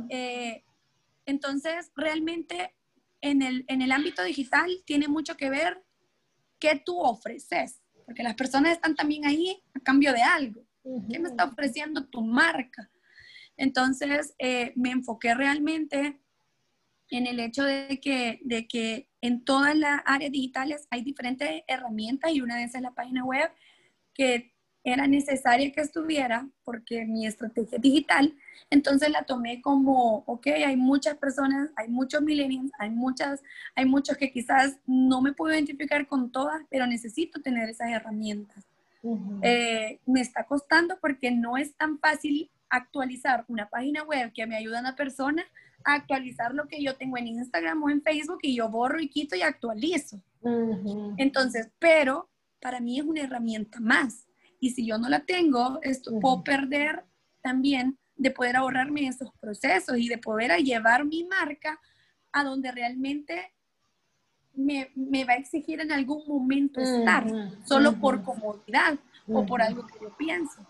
[0.09, 0.63] Eh,
[1.25, 2.75] entonces, realmente
[3.21, 5.83] en el, en el ámbito digital tiene mucho que ver
[6.59, 10.61] qué tú ofreces, porque las personas están también ahí a cambio de algo.
[11.09, 12.91] ¿Qué me está ofreciendo tu marca?
[13.57, 16.21] Entonces, eh, me enfoqué realmente
[17.11, 22.31] en el hecho de que, de que en todas las áreas digitales hay diferentes herramientas
[22.33, 23.49] y una de esas es la página web
[24.13, 24.53] que
[24.83, 28.33] era necesaria que estuviera porque mi estrategia digital,
[28.69, 33.41] entonces la tomé como, ok, hay muchas personas, hay muchos millennials, hay muchas,
[33.75, 38.63] hay muchos que quizás no me puedo identificar con todas, pero necesito tener esas herramientas.
[39.43, 44.55] Eh, me está costando porque no es tan fácil actualizar una página web que me
[44.55, 45.45] ayuda a una persona
[45.85, 49.35] actualizar lo que yo tengo en Instagram o en Facebook y yo borro y quito
[49.35, 50.21] y actualizo.
[51.17, 52.29] Entonces, pero
[52.59, 54.27] para mí es una herramienta más.
[54.59, 57.03] Y si yo no la tengo, esto, puedo perder
[57.41, 61.79] también de poder ahorrarme esos procesos y de poder llevar mi marca
[62.31, 63.53] a donde realmente
[64.53, 67.25] me, me va a exigir en algún momento estar,
[67.65, 70.65] solo por comodidad o por algo que yo pienso.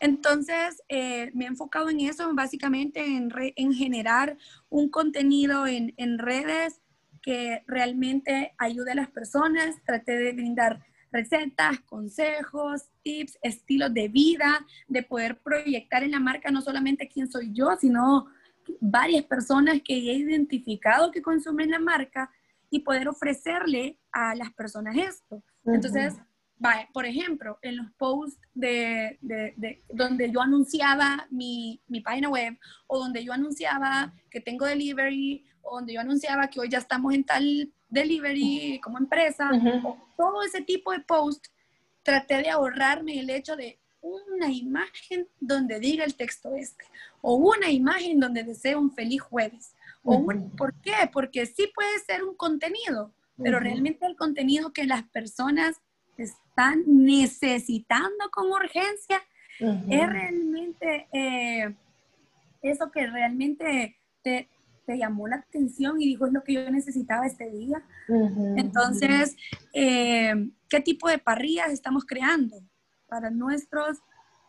[0.00, 4.36] Entonces, eh, me he enfocado en eso, básicamente en, en generar
[4.68, 6.80] un contenido en, en, redes
[7.22, 9.76] que realmente ayude a las personas.
[9.84, 16.50] Traté de brindar recetas, consejos, tips, estilos de vida, de poder proyectar en la marca
[16.50, 18.26] no solamente quién soy yo, sino
[18.80, 22.30] varias personas que he identificado que consumen la marca
[22.70, 25.42] y poder ofrecerle a las personas esto.
[25.64, 26.14] Entonces,
[26.92, 32.98] por ejemplo, en los posts de, de, donde yo anunciaba mi, mi, página web o
[32.98, 37.24] donde yo anunciaba que tengo delivery o donde yo anunciaba que hoy ya estamos en
[37.24, 39.50] tal delivery como empresa,
[39.84, 41.50] o todo ese tipo de posts,
[42.02, 46.84] traté de ahorrarme el hecho de una imagen donde diga el texto este,
[47.20, 49.74] o una imagen donde desee un feliz jueves.
[50.04, 50.24] O
[50.56, 50.94] ¿Por qué?
[51.12, 55.80] Porque sí puede ser un contenido, pero realmente el contenido que las personas
[56.56, 59.20] están necesitando con urgencia,
[59.60, 61.74] es realmente eh,
[62.62, 64.48] eso que realmente te,
[64.86, 67.82] te, llamó la atención y dijo es lo que yo necesitaba este día.
[68.56, 69.36] Entonces,
[69.74, 72.56] eh, ¿qué tipo de parrillas estamos creando
[73.06, 73.98] para nuestros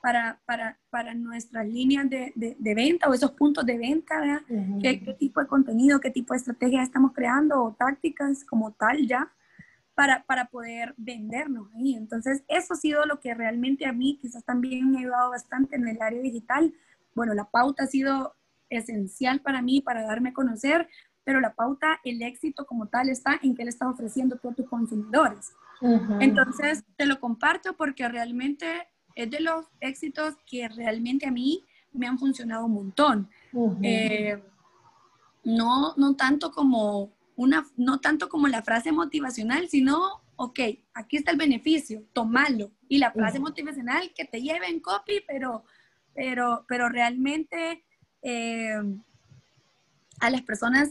[0.02, 4.46] para, para, para, nuestras líneas de, de, venta o esos puntos de venta,
[4.82, 9.06] ¿Qué, ¿Qué, tipo de contenido, qué tipo de estrategia estamos creando o tácticas como tal
[9.06, 9.30] ya
[9.98, 11.96] para, para, poder vendernos ahí.
[11.96, 15.76] Entonces, eso ha sido lo que realmente a mí quizás también me ha ayudado bastante
[15.76, 16.72] en el área digital.
[17.16, 18.36] Bueno, la pauta ha sido
[18.70, 20.88] esencial para mí, para darme a conocer,
[21.24, 24.70] pero la pauta, el éxito como tal está en que le estás ofreciendo a tus
[24.70, 25.52] consumidores.
[26.20, 32.06] Entonces, te lo comparto porque realmente es de los éxitos que realmente a mí me
[32.06, 33.30] han funcionado un montón.
[33.82, 34.40] Eh,
[35.44, 40.60] no, no tanto como una, no tanto como la frase motivacional, sino, ok,
[40.96, 42.72] aquí está el beneficio, tomalo.
[42.90, 45.64] Y la frase motivacional que te lleve en copy, pero,
[46.14, 47.86] pero, pero realmente
[48.24, 48.82] eh,
[50.20, 50.90] a las personas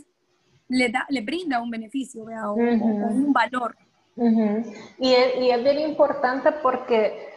[0.69, 3.77] le, da, le brinda un beneficio o, un valor.
[4.17, 7.29] y, es, y, es, bien importante porque,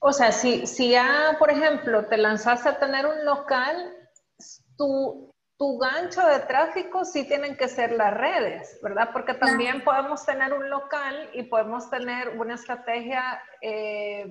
[0.00, 3.94] o sea, si, si ya, por ejemplo, te lanzaste a tener un local,
[4.78, 5.31] tú
[5.62, 9.10] tu gancho de tráfico sí tienen que ser las redes, ¿verdad?
[9.12, 14.26] Porque también podemos tener un local y podemos tener una estrategia eh,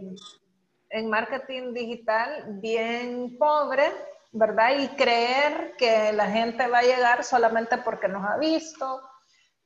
[0.90, 3.94] en marketing digital bien pobre,
[4.34, 4.72] ¿verdad?
[4.78, 9.02] Y creer que la gente va a llegar solamente porque nos ha visto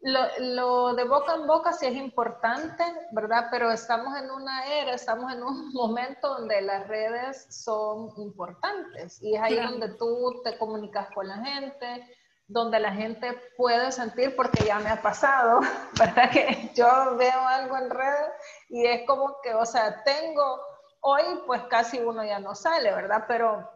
[0.06, 3.48] lo, de boca en boca sí es importante, ¿verdad?
[3.50, 9.36] Pero estamos en una era, estamos en un momento donde las redes son importantes y
[9.36, 12.08] es ahí donde tú te comunicas con la gente,
[12.48, 15.62] donde la gente puede sentir, porque ya me ha pasado,
[16.00, 16.30] ¿verdad?
[16.30, 18.32] Que yo veo algo en redes
[18.70, 20.62] y es como que, o sea, tengo,
[21.02, 23.26] hoy pues casi uno ya no sale, ¿verdad?
[23.28, 23.75] Pero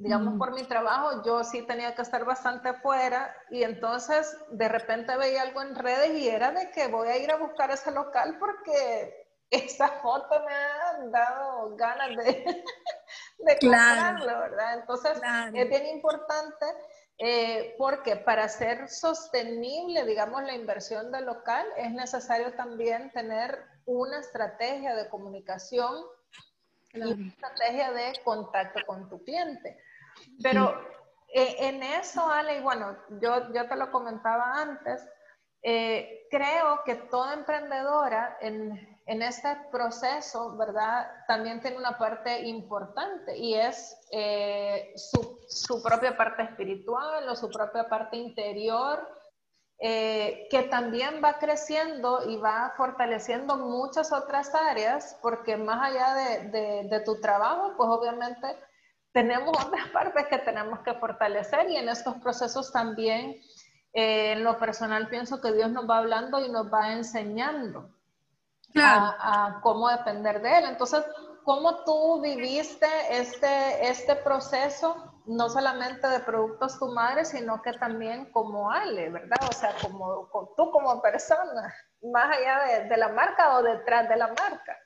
[0.00, 5.14] digamos, por mi trabajo, yo sí tenía que estar bastante afuera y entonces de repente
[5.18, 8.38] veía algo en redes y era de que voy a ir a buscar ese local
[8.38, 12.64] porque esa foto me ha dado ganas de,
[13.40, 14.78] de comprarlo, ¿verdad?
[14.80, 15.20] Entonces
[15.52, 16.64] es bien importante
[17.18, 24.18] eh, porque para ser sostenible, digamos, la inversión del local es necesario también tener una
[24.20, 25.94] estrategia de comunicación
[26.94, 29.78] y una estrategia de contacto con tu cliente.
[30.42, 30.80] Pero
[31.32, 35.06] eh, en eso, Ale, y bueno, yo, yo te lo comentaba antes,
[35.62, 41.06] eh, creo que toda emprendedora en, en, este proceso, ¿verdad?
[41.28, 47.50] También tiene una parte importante y es eh, su, su, propia parte espiritual o su
[47.50, 49.06] propia parte interior,
[49.80, 56.48] eh, que también va creciendo y va fortaleciendo muchas otras áreas, porque más allá de,
[56.48, 58.56] de, de tu trabajo, pues obviamente
[59.12, 63.36] tenemos otras partes que tenemos que fortalecer y en estos procesos también
[63.92, 67.90] eh, en lo personal pienso que Dios nos va hablando y nos va enseñando
[68.76, 70.64] a, cómo depender de Él.
[70.68, 71.04] Entonces,
[71.44, 78.30] ¿cómo tú viviste este, este proceso, no solamente de Productos Tu Madre, sino que también
[78.32, 79.38] como Ale, ¿verdad?
[79.48, 81.74] O sea, como, tú como persona,
[82.12, 84.76] más allá de, la marca o detrás de la marca.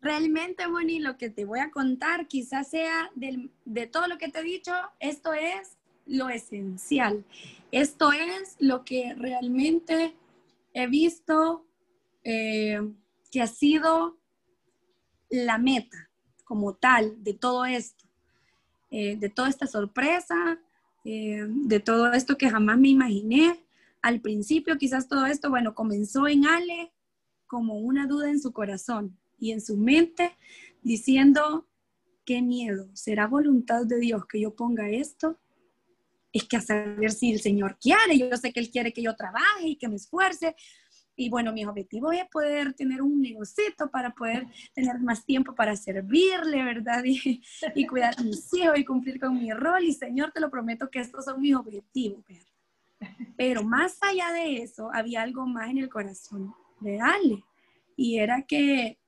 [0.00, 4.38] Realmente, Moni, lo que te voy a contar quizás sea de todo lo que te
[4.38, 5.76] he dicho, esto es
[6.06, 7.24] lo esencial.
[7.72, 10.14] Esto es lo que realmente
[10.72, 11.66] he visto
[12.22, 12.80] eh,
[13.30, 14.16] que ha sido
[15.30, 16.08] la meta
[16.44, 18.06] como tal de todo esto,
[18.90, 20.60] eh, de toda esta sorpresa,
[21.04, 23.64] eh, de todo esto que jamás me imaginé.
[24.00, 26.92] Al principio quizás todo esto, bueno, comenzó en Ale
[27.48, 30.36] como una duda en su corazón y en su mente
[30.82, 31.66] diciendo,
[32.24, 35.38] qué miedo, ¿será voluntad de Dios que yo ponga esto?
[36.32, 39.14] es que a saber si el Señor quiere, yo sé que Él quiere que yo
[39.16, 40.54] trabaje y que me esfuerce.
[41.16, 45.74] Y bueno, mi objetivo es poder tener un negocito para poder tener más tiempo para
[45.74, 47.02] servirle, ¿verdad?
[47.04, 47.42] Y,
[47.74, 49.82] y cuidar a mis hijos y cumplir con mi rol.
[49.84, 52.44] Y Señor, te lo prometo que estos son mis objetivos, ¿verdad?
[53.36, 57.44] Pero más allá de eso, había algo más en el corazón de Ale.
[57.96, 58.98] Y era que,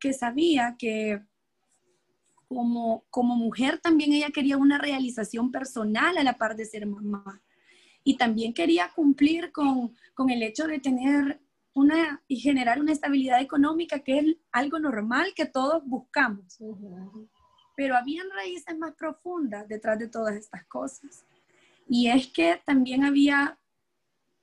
[0.00, 1.22] que sabía que
[2.48, 7.40] como, como mujer también ella quería una realización personal a la par de ser mamá.
[8.02, 11.40] Y también quería cumplir con, con el hecho de tener
[11.74, 16.58] una y generar una estabilidad económica que es algo normal que todos buscamos.
[17.76, 21.24] Pero habían raíces más profundas detrás de todas estas cosas.
[21.88, 23.58] Y es que también había,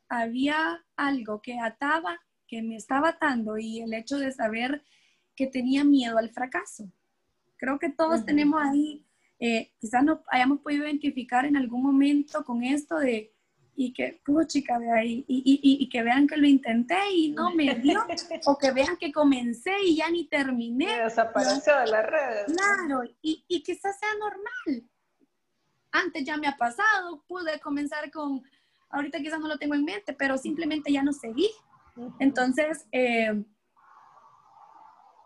[0.10, 4.84] había algo que ataba, que me estaba atando y el hecho de saber
[5.38, 6.92] que tenía miedo al fracaso.
[7.56, 9.06] Creo que todos tenemos ahí,
[9.40, 13.32] eh, quizás nos hayamos podido identificar en algún momento con esto de,
[13.76, 17.52] y que, chica, de ahí, y, y, y, que vean que lo intenté y no
[17.54, 18.04] me dio,
[18.46, 20.88] o que vean que comencé y ya ni terminé.
[21.04, 22.46] desapareció de las redes.
[22.48, 24.90] Claro, y, y quizás sea normal.
[25.92, 28.42] Antes ya me ha pasado, pude comenzar con,
[28.90, 31.50] ahorita quizás no lo tengo en mente, pero simplemente ya no seguí.
[32.20, 33.44] Entonces, eh,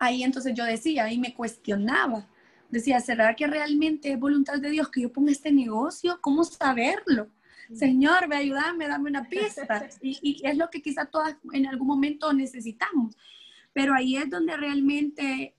[0.02, 2.28] ahí entonces yo decía, y me cuestionaba.
[2.70, 6.18] Decía, ¿será que realmente es voluntad de Dios que yo ponga este negocio?
[6.22, 7.30] ¿Cómo saberlo?
[7.72, 9.88] Señor, ve ayúdame, dame una pista.
[10.02, 13.16] Y, y, es lo que quizá todas en algún momento necesitamos.
[13.74, 15.56] Pero ahí es donde realmente,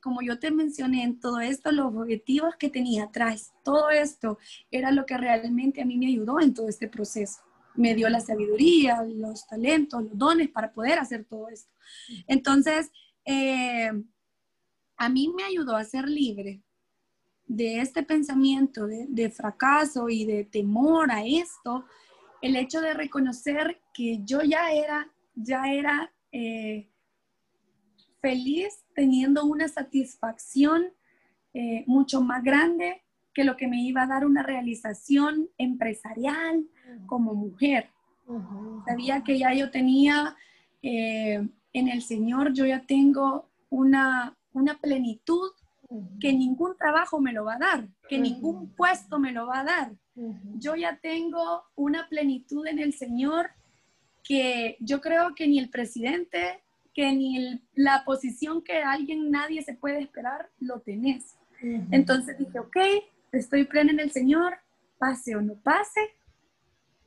[0.00, 4.38] como yo te mencioné en todo esto, los objetivos que tenía atrás, todo esto
[4.70, 7.40] era lo que realmente a mí me ayudó en todo este proceso.
[7.74, 11.70] Me dio la sabiduría, los talentos, los dones para poder hacer todo esto.
[12.26, 12.90] Entonces,
[13.26, 13.90] eh,
[14.96, 16.62] a mí me ayudó a ser libre
[17.46, 21.84] de este pensamiento de, fracaso y de temor a esto,
[22.40, 26.88] el hecho de reconocer que yo ya era, ya era eh,
[28.20, 30.86] feliz teniendo una satisfacción
[31.54, 33.02] eh, mucho más grande
[33.32, 36.66] que lo que me iba a dar una realización empresarial
[37.06, 37.90] como mujer.
[38.86, 40.36] Sabía que ya yo tenía
[41.78, 45.50] en el Señor yo ya tengo una, una plenitud
[46.20, 49.64] que ningún trabajo me lo va a dar, que ningún puesto me lo va a
[49.64, 49.92] dar.
[50.58, 53.50] Yo ya tengo una plenitud en el Señor
[54.24, 56.62] que yo creo que ni el presidente,
[56.94, 61.36] que ni la posición que alguien, nadie se puede esperar, lo tenés.
[61.90, 62.76] Entonces dije, ok,
[63.32, 64.56] estoy plena en el Señor,
[64.98, 66.00] pase o no pase,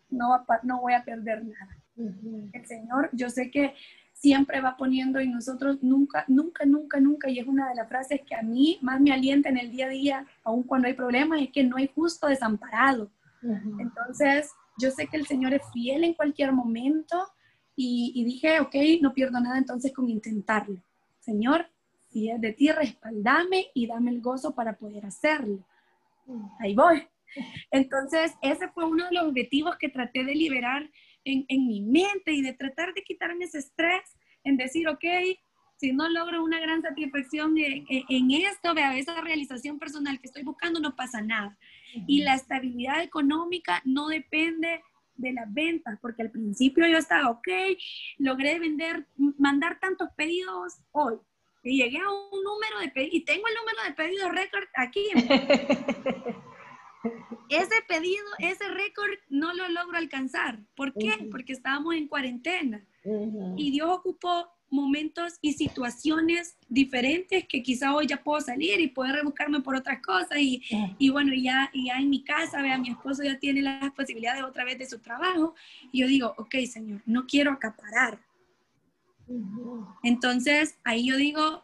[0.09, 1.77] no, no voy a perder nada.
[1.97, 3.73] El Señor, yo sé que
[4.19, 8.21] siempre va poniendo y nosotros nunca, nunca, nunca, nunca, y es una de las frases
[8.27, 11.41] que a mí más me alienta en el día a día, aun cuando hay problemas,
[11.41, 13.09] es que no hay justo desamparado.
[13.79, 17.27] Entonces, yo sé que el Señor es fiel en cualquier momento
[17.77, 20.81] y, dije, ok, no pierdo nada entonces con intentarlo.
[21.21, 21.67] Señor,
[22.09, 25.59] si es de ti, respaldame y dame el gozo para poder hacerlo.
[26.59, 27.07] Ahí voy.
[27.71, 30.89] Entonces, ese fue uno de los objetivos que traté de liberar
[31.25, 35.03] en, mi mente y de tratar de quitarme ese estrés en decir, ok,
[35.77, 40.79] si no logro una gran satisfacción en, esto, vea, esa realización personal que estoy buscando,
[40.79, 41.57] no pasa nada.
[42.07, 44.81] Y la estabilidad económica no depende
[45.15, 47.47] de las ventas, porque al principio yo estaba, ok,
[48.17, 49.05] logré vender,
[49.37, 51.17] mandar tantos pedidos hoy.
[51.63, 55.05] Y llegué a un número de pedidos, y tengo el número de pedidos récord aquí.
[57.49, 60.59] ese pedido, ese récord no lo logro alcanzar.
[60.75, 61.27] ¿Por qué?
[61.31, 62.85] Porque estábamos en cuarentena.
[63.57, 69.15] Y Dios ocupó momentos y situaciones diferentes que quizá hoy ya puedo salir y poder
[69.15, 70.61] rebuscarme por otras cosas y,
[70.97, 74.65] y bueno, ya, ya en mi casa, vea, mi esposo ya tiene las posibilidades otra
[74.65, 75.55] vez de su trabajo
[75.91, 78.19] y yo digo, ok, Señor, no quiero acaparar.
[80.03, 81.63] Entonces, ahí yo digo,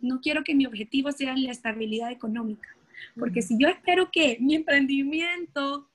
[0.00, 2.68] no quiero que mi objetivo sea la estabilidad económica,
[3.18, 5.88] porque si yo espero que mi emprendimiento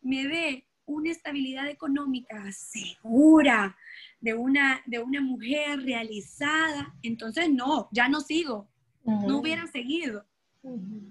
[0.00, 3.76] me dé una estabilidad económica segura,
[4.22, 8.68] de una, de una mujer realizada, entonces no, ya no sigo,
[9.04, 10.24] no hubiera seguido.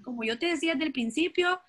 [0.02, 1.60] Como yo te decía desde el principio,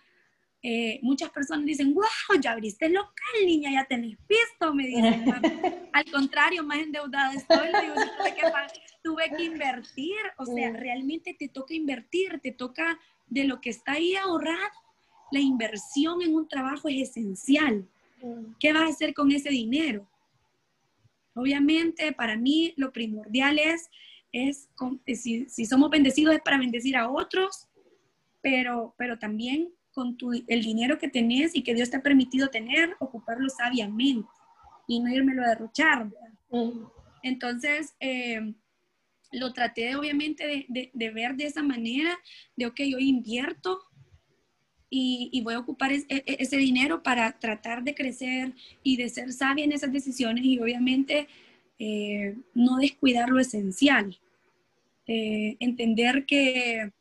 [0.61, 2.05] eh, muchas personas dicen, wow,
[2.39, 3.13] ya abriste el local,
[3.45, 5.25] niña, ya tenés visto, me dicen.
[5.91, 8.41] Al contrario, más endeudada estoy, digo, tuve, que,
[9.03, 13.93] tuve que invertir, o sea, realmente te toca invertir, te toca de lo que está
[13.93, 14.57] ahí ahorrado.
[15.31, 17.87] La inversión en un trabajo es esencial.
[18.59, 20.07] ¿Qué vas a hacer con ese dinero?
[21.35, 23.89] Obviamente, para mí lo primordial es,
[24.31, 24.69] es
[25.05, 27.67] eh, si, si, somos bendecidos es para bendecir a otros,
[28.41, 32.49] pero, pero también con tu, el dinero que tenés y que Dios te ha permitido
[32.49, 34.27] tener, ocuparlo sabiamente
[34.87, 36.05] y no irmelo a derrochar.
[36.49, 36.85] Mm.
[37.23, 38.53] Entonces, eh,
[39.33, 42.17] lo traté obviamente de, de, de, ver de esa manera,
[42.55, 43.79] de, ok, yo invierto
[44.95, 48.53] y, voy a ocupar e, e, ese dinero para tratar de crecer
[48.83, 51.27] y de ser sabia en esas decisiones y obviamente
[51.79, 54.19] eh, no descuidar lo esencial.
[55.07, 56.91] Eh, entender que,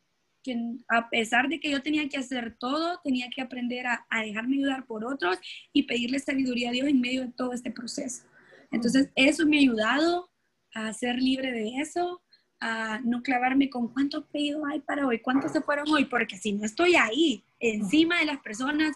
[0.88, 4.56] a pesar de que yo tenía que hacer todo, tenía que aprender a, a, dejarme
[4.56, 5.38] ayudar por otros
[5.72, 8.24] y pedirle sabiduría a Dios en medio de todo este proceso.
[8.70, 10.31] Entonces, eso me ha ayudado
[10.74, 12.22] a ser libre de eso,
[12.60, 16.52] a no clavarme con cuántos pedidos hay para hoy, cuántos se fueron hoy, porque si
[16.52, 18.94] no estoy ahí, encima de las personas,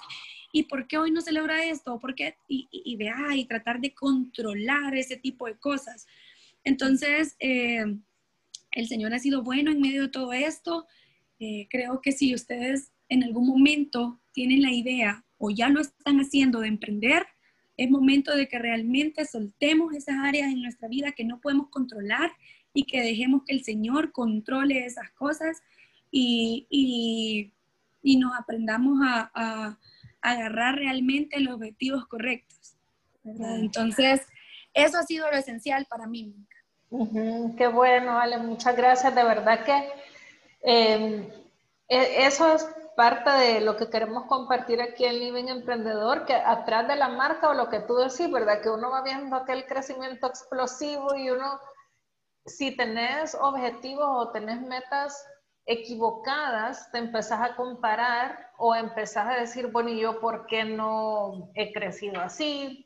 [0.53, 1.99] ¿y por qué hoy no se logra esto?
[1.99, 2.37] ¿Por qué?
[2.49, 6.07] Y, y, y, y tratar de controlar ese tipo de cosas.
[6.65, 7.85] Entonces, eh,
[8.73, 10.87] el Señor ha sido bueno en medio de todo esto.
[11.39, 16.21] Eh, creo que si ustedes en algún momento tienen la idea o ya lo están
[16.21, 17.27] haciendo de emprender,
[17.77, 22.33] es momento de que realmente soltemos esas áreas en nuestra vida que no podemos controlar
[22.73, 25.63] y que dejemos que el Señor controle esas cosas
[26.11, 27.53] y, y,
[28.03, 29.79] y nos aprendamos a, a,
[30.23, 32.77] agarrar realmente los objetivos correctos.
[33.25, 34.23] Entonces,
[34.75, 36.35] eso ha sido lo esencial para mí.
[37.57, 39.15] qué bueno, Ale, muchas gracias.
[39.15, 39.89] De verdad que
[40.63, 41.29] em,
[41.89, 42.67] e, eso es
[42.97, 47.51] parte de lo que queremos compartir aquí en Living Emprendedor, que atrás de la marca
[47.51, 48.61] o lo que tú decís, ¿verdad?
[48.63, 51.61] Que uno va viendo aquel crecimiento explosivo y uno
[52.47, 55.25] si tenés objetivos o tenés metas
[55.67, 61.51] equivocadas, te empezás a comparar o empezás a decir, bueno, ¿y yo por qué no
[61.55, 62.86] he crecido así?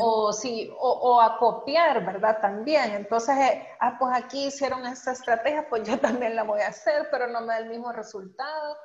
[0.00, 2.40] O, sí, o, a copiar, ¿verdad?
[2.40, 2.92] También.
[2.92, 7.08] Entonces, eh, ah, pues aquí hicieron esta estrategia, pues yo también la voy a hacer,
[7.10, 8.76] pero no me da el mismo resultado.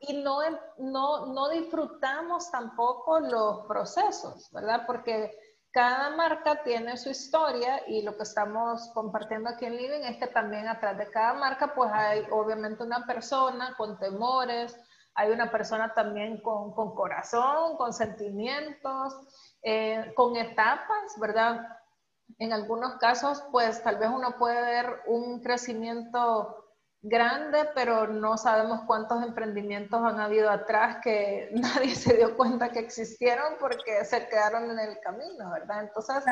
[0.00, 0.40] Y no,
[0.78, 4.82] no, no disfrutamos tampoco los procesos, ¿verdad?
[4.86, 5.32] Porque
[5.76, 10.26] cada marca tiene su historia y lo que estamos compartiendo aquí en Living es que
[10.26, 14.74] también atrás de cada marca pues hay obviamente una persona con temores,
[15.16, 19.14] hay una persona también con, con corazón, con sentimientos,
[19.68, 21.66] eh, con etapas, ¿verdad?
[22.38, 26.64] En algunos casos pues tal vez uno puede ver un crecimiento
[27.02, 32.78] grande, pero no sabemos cuántos emprendimientos han habido atrás que nadie se dio cuenta que
[32.78, 35.82] existieron porque se quedaron en el camino, ¿verdad?
[35.82, 36.22] Entonces,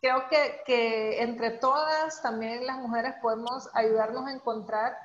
[0.00, 4.96] creo que, que entre todas, también las mujeres podemos ayudarnos a encontrar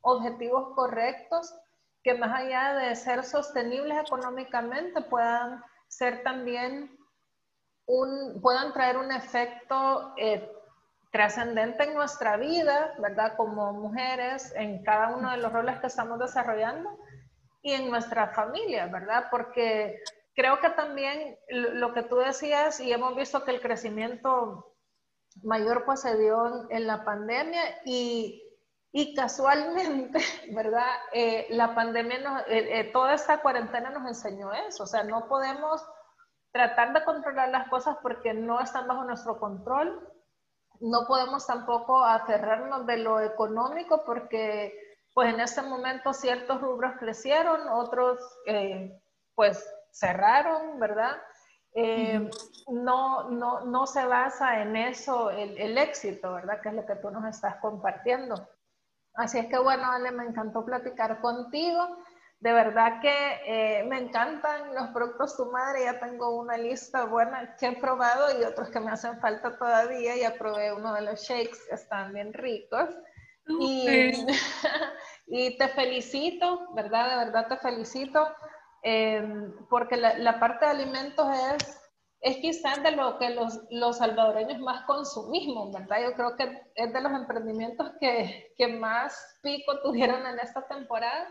[0.00, 1.54] objetivos correctos
[2.02, 7.03] que más allá de ser sostenibles económicamente puedan ser también
[7.86, 10.50] un, puedan traer un efecto eh,
[11.12, 13.36] trascendente en nuestra vida, ¿verdad?
[13.36, 16.98] Como mujeres, en cada uno de los roles que estamos desarrollando
[17.62, 19.26] y en nuestra familia, ¿verdad?
[19.30, 20.02] Porque
[20.34, 24.74] creo que también lo que tú decías y hemos visto que el crecimiento
[25.42, 28.42] mayor pues se dio en, la pandemia y,
[28.92, 30.18] y, casualmente,
[30.52, 30.86] ¿verdad?
[31.12, 35.28] Eh, la pandemia, nos, eh, eh, toda esta cuarentena nos enseñó eso, o sea, no
[35.28, 35.84] podemos
[36.54, 40.08] tratar de controlar las cosas porque no están bajo nuestro control
[40.80, 44.72] no podemos tampoco aferrarnos de lo económico porque
[45.12, 49.00] pues en este momento ciertos rubros crecieron, otros eh,
[49.34, 51.16] pues cerraron, ¿verdad?
[51.74, 52.30] eh,
[52.68, 56.60] no, no, no, se basa en eso el, el, éxito, ¿verdad?
[56.60, 58.48] Que es lo que tú nos estás compartiendo.
[59.14, 61.98] Así es que bueno, Ale, me encantó platicar contigo.
[62.44, 67.56] De verdad que eh, me encantan los productos Tu Madre, ya tengo una lista buena
[67.56, 70.14] que he probado y otros que me hacen falta todavía.
[70.14, 72.90] Ya probé uno de los shakes están bien ricos.
[73.48, 73.86] Y,
[75.26, 77.12] y, te felicito, ¿verdad?
[77.12, 78.28] De verdad te felicito,
[78.82, 79.26] eh,
[79.70, 81.80] porque la, la, parte de alimentos es
[82.20, 86.02] es quizás de lo que los, los, salvadoreños más consumimos, ¿verdad?
[86.02, 91.28] Yo creo que es de los emprendimientos que, que más pico tuvieron en esta temporada,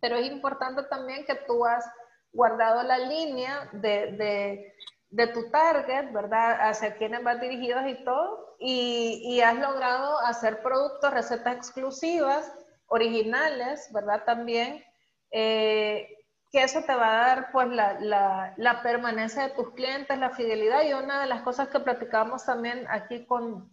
[0.00, 1.84] pero es importante también que tú has
[2.32, 4.74] guardado la línea de, de,
[5.10, 6.68] de tu target, ¿verdad?
[6.68, 12.52] Hacia quienes vas dirigidos y todo, y, y has logrado hacer productos, recetas exclusivas,
[12.86, 14.24] originales, ¿verdad?
[14.24, 14.84] También.
[15.30, 16.14] Eh,
[16.50, 20.30] que eso te va a dar pues la, la, la, permanencia de tus clientes, la
[20.30, 23.70] fidelidad y una de las cosas que platicamos también aquí con,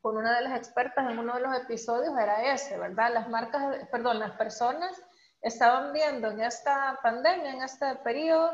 [0.00, 3.12] con una de las expertas en uno de los episodios era ese, ¿verdad?
[3.12, 5.02] Las marcas, perdón, las personas
[5.42, 8.52] estaban viendo en esta pandemia, en este periodo,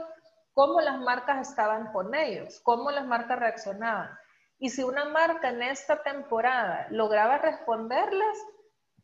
[0.52, 4.10] cómo las marcas estaban con ellos, cómo las marcas reaccionaban.
[4.58, 8.38] Y si una marca en esta temporada lograba responderles,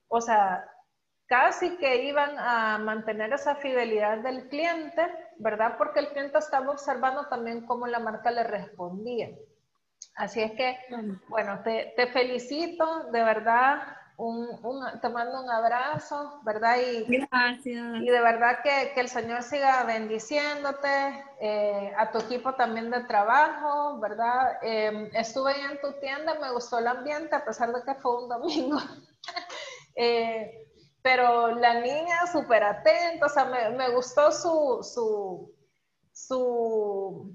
[0.08, 0.64] o sea,
[1.26, 5.02] casi que iban a mantener esa fidelidad del cliente,
[5.38, 5.76] ¿verdad?
[5.78, 9.30] Porque el cliente estaba observando también cómo la marca le respondía.
[10.16, 10.76] Así es que,
[11.28, 13.80] bueno, te, felicito, de verdad,
[14.20, 16.76] un, te mando un abrazo, ¿verdad?
[16.78, 18.02] Y, Gracias.
[18.02, 23.04] Y de verdad que, que el Señor siga bendiciéndote, eh, a tu equipo también de
[23.04, 24.58] trabajo, ¿verdad?
[24.62, 28.22] Em, estuve ahí en tu tienda, me gustó el ambiente, a pesar de que fue
[28.22, 28.78] un domingo.
[29.96, 30.66] eh,
[31.02, 35.54] pero la niña súper atenta, o sea, me, me gustó su, su,
[36.12, 37.34] su,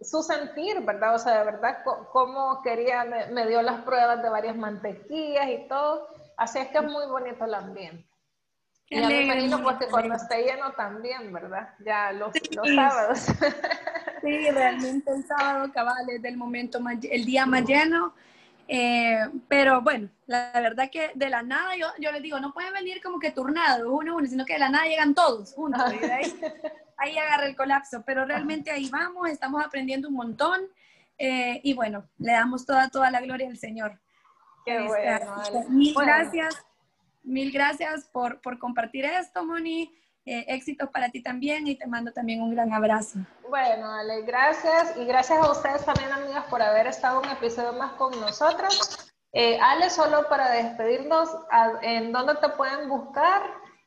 [0.00, 1.14] su, sentir, ¿verdad?
[1.14, 1.78] O sea, de verdad,
[2.12, 6.84] cómo quería, me, dio las pruebas de varias mantequillas y todo, así es que es
[6.84, 8.06] muy bonito el ambiente.
[8.88, 11.74] y a mí me imagino pues que cuando esté lleno también, ¿verdad?
[11.84, 13.26] Ya los, los sábados.
[14.22, 18.12] Sí, realmente el sábado cabal es del momento más, el día más lleno
[18.68, 19.18] eh,
[19.48, 23.00] pero bueno, la, verdad que de la nada yo, yo les digo, no pueden venir
[23.00, 25.92] como que turnados uno a uno, sino que de la nada llegan todos juntos.
[25.94, 26.34] Y ahí,
[26.96, 28.02] ahí agarra el colapso.
[28.04, 30.60] Pero realmente ahí vamos, estamos aprendiendo un montón.
[31.18, 33.98] Eh, y bueno, le damos toda, toda la gloria al Señor.
[34.66, 36.66] Qué este, bueno, Mil gracias,
[37.22, 39.96] mil gracias por, por compartir esto, Moni.
[40.28, 43.20] Eh, éxitos para ti también y te mando también un gran abrazo.
[43.48, 47.92] Bueno, Ale, gracias y gracias a ustedes también, amigas, por haber estado un episodio más
[47.92, 49.12] con nosotros.
[49.32, 51.30] Eh, Ale, solo para despedirnos,
[51.82, 53.42] ¿en dónde te pueden buscar?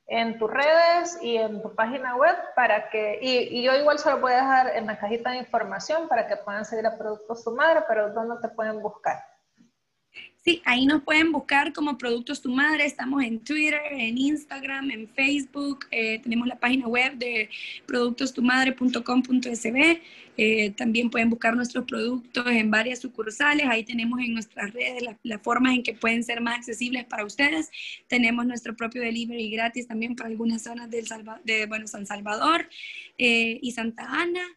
[0.08, 4.10] En tus redes y en tu página web para que, y, y, yo igual se
[4.10, 7.44] lo voy a dejar en la cajita de información para que puedan seguir a Productos
[7.44, 9.22] Tu Madre, pero ¿dónde te pueden buscar?
[10.42, 12.86] Sí, ahí nos pueden buscar como Productos Tu Madre.
[12.86, 15.86] Estamos en Twitter, en Instagram, en Facebook.
[15.92, 17.50] Eh, tenemos la página web de
[17.86, 20.02] productostumadre.com.sb.
[20.38, 23.66] Eh, también pueden buscar nuestros productos en varias sucursales.
[23.68, 27.70] Ahí tenemos en nuestras redes las, formas en que pueden ser más accesibles para ustedes.
[28.08, 31.06] Tenemos nuestro propio delivery gratis también para algunas zonas del
[31.44, 32.70] de bueno, San Salvador
[33.18, 34.48] eh, y Santa Ana.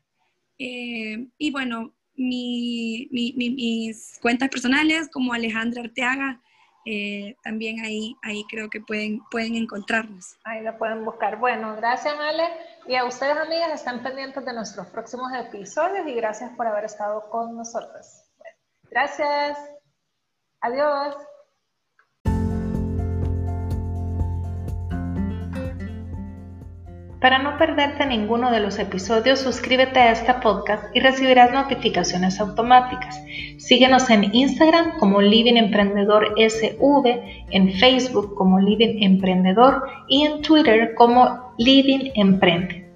[0.59, 1.93] y bueno,
[2.23, 6.41] mi, mis cuentas personales como Alejandra Arteaga,
[6.85, 10.37] eh, también ahí, ahí creo que pueden, pueden encontrarnos.
[10.45, 11.39] Ahí la pueden buscar.
[11.39, 12.45] Bueno, gracias Ale.
[12.87, 17.29] Y a ustedes amigas, están pendientes de nuestros próximos episodios y gracias por haber estado
[17.31, 18.25] con nosotros.
[18.91, 19.59] gracias.
[20.61, 21.17] Adiós.
[27.23, 33.23] Para no perderte ninguno de los episodios, suscríbete a este podcast y recibirás notificaciones automáticas.
[33.59, 40.95] Síguenos en Instagram como Living Emprendedor SV, en Facebook como Living Emprendedor y en Twitter
[40.97, 42.91] como Living Emprende.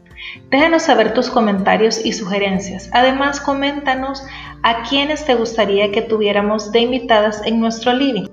[0.51, 2.91] Déjanos saber tus comentarios y sugerencias.
[2.93, 4.27] Además, coméntanos
[4.65, 8.27] a quienes te gustaría que tuviéramos de invitadas en nuestro living.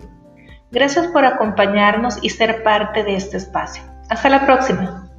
[0.72, 3.84] Gracias por acompañarnos y ser parte de este espacio.
[4.10, 5.13] Hasta la próxima.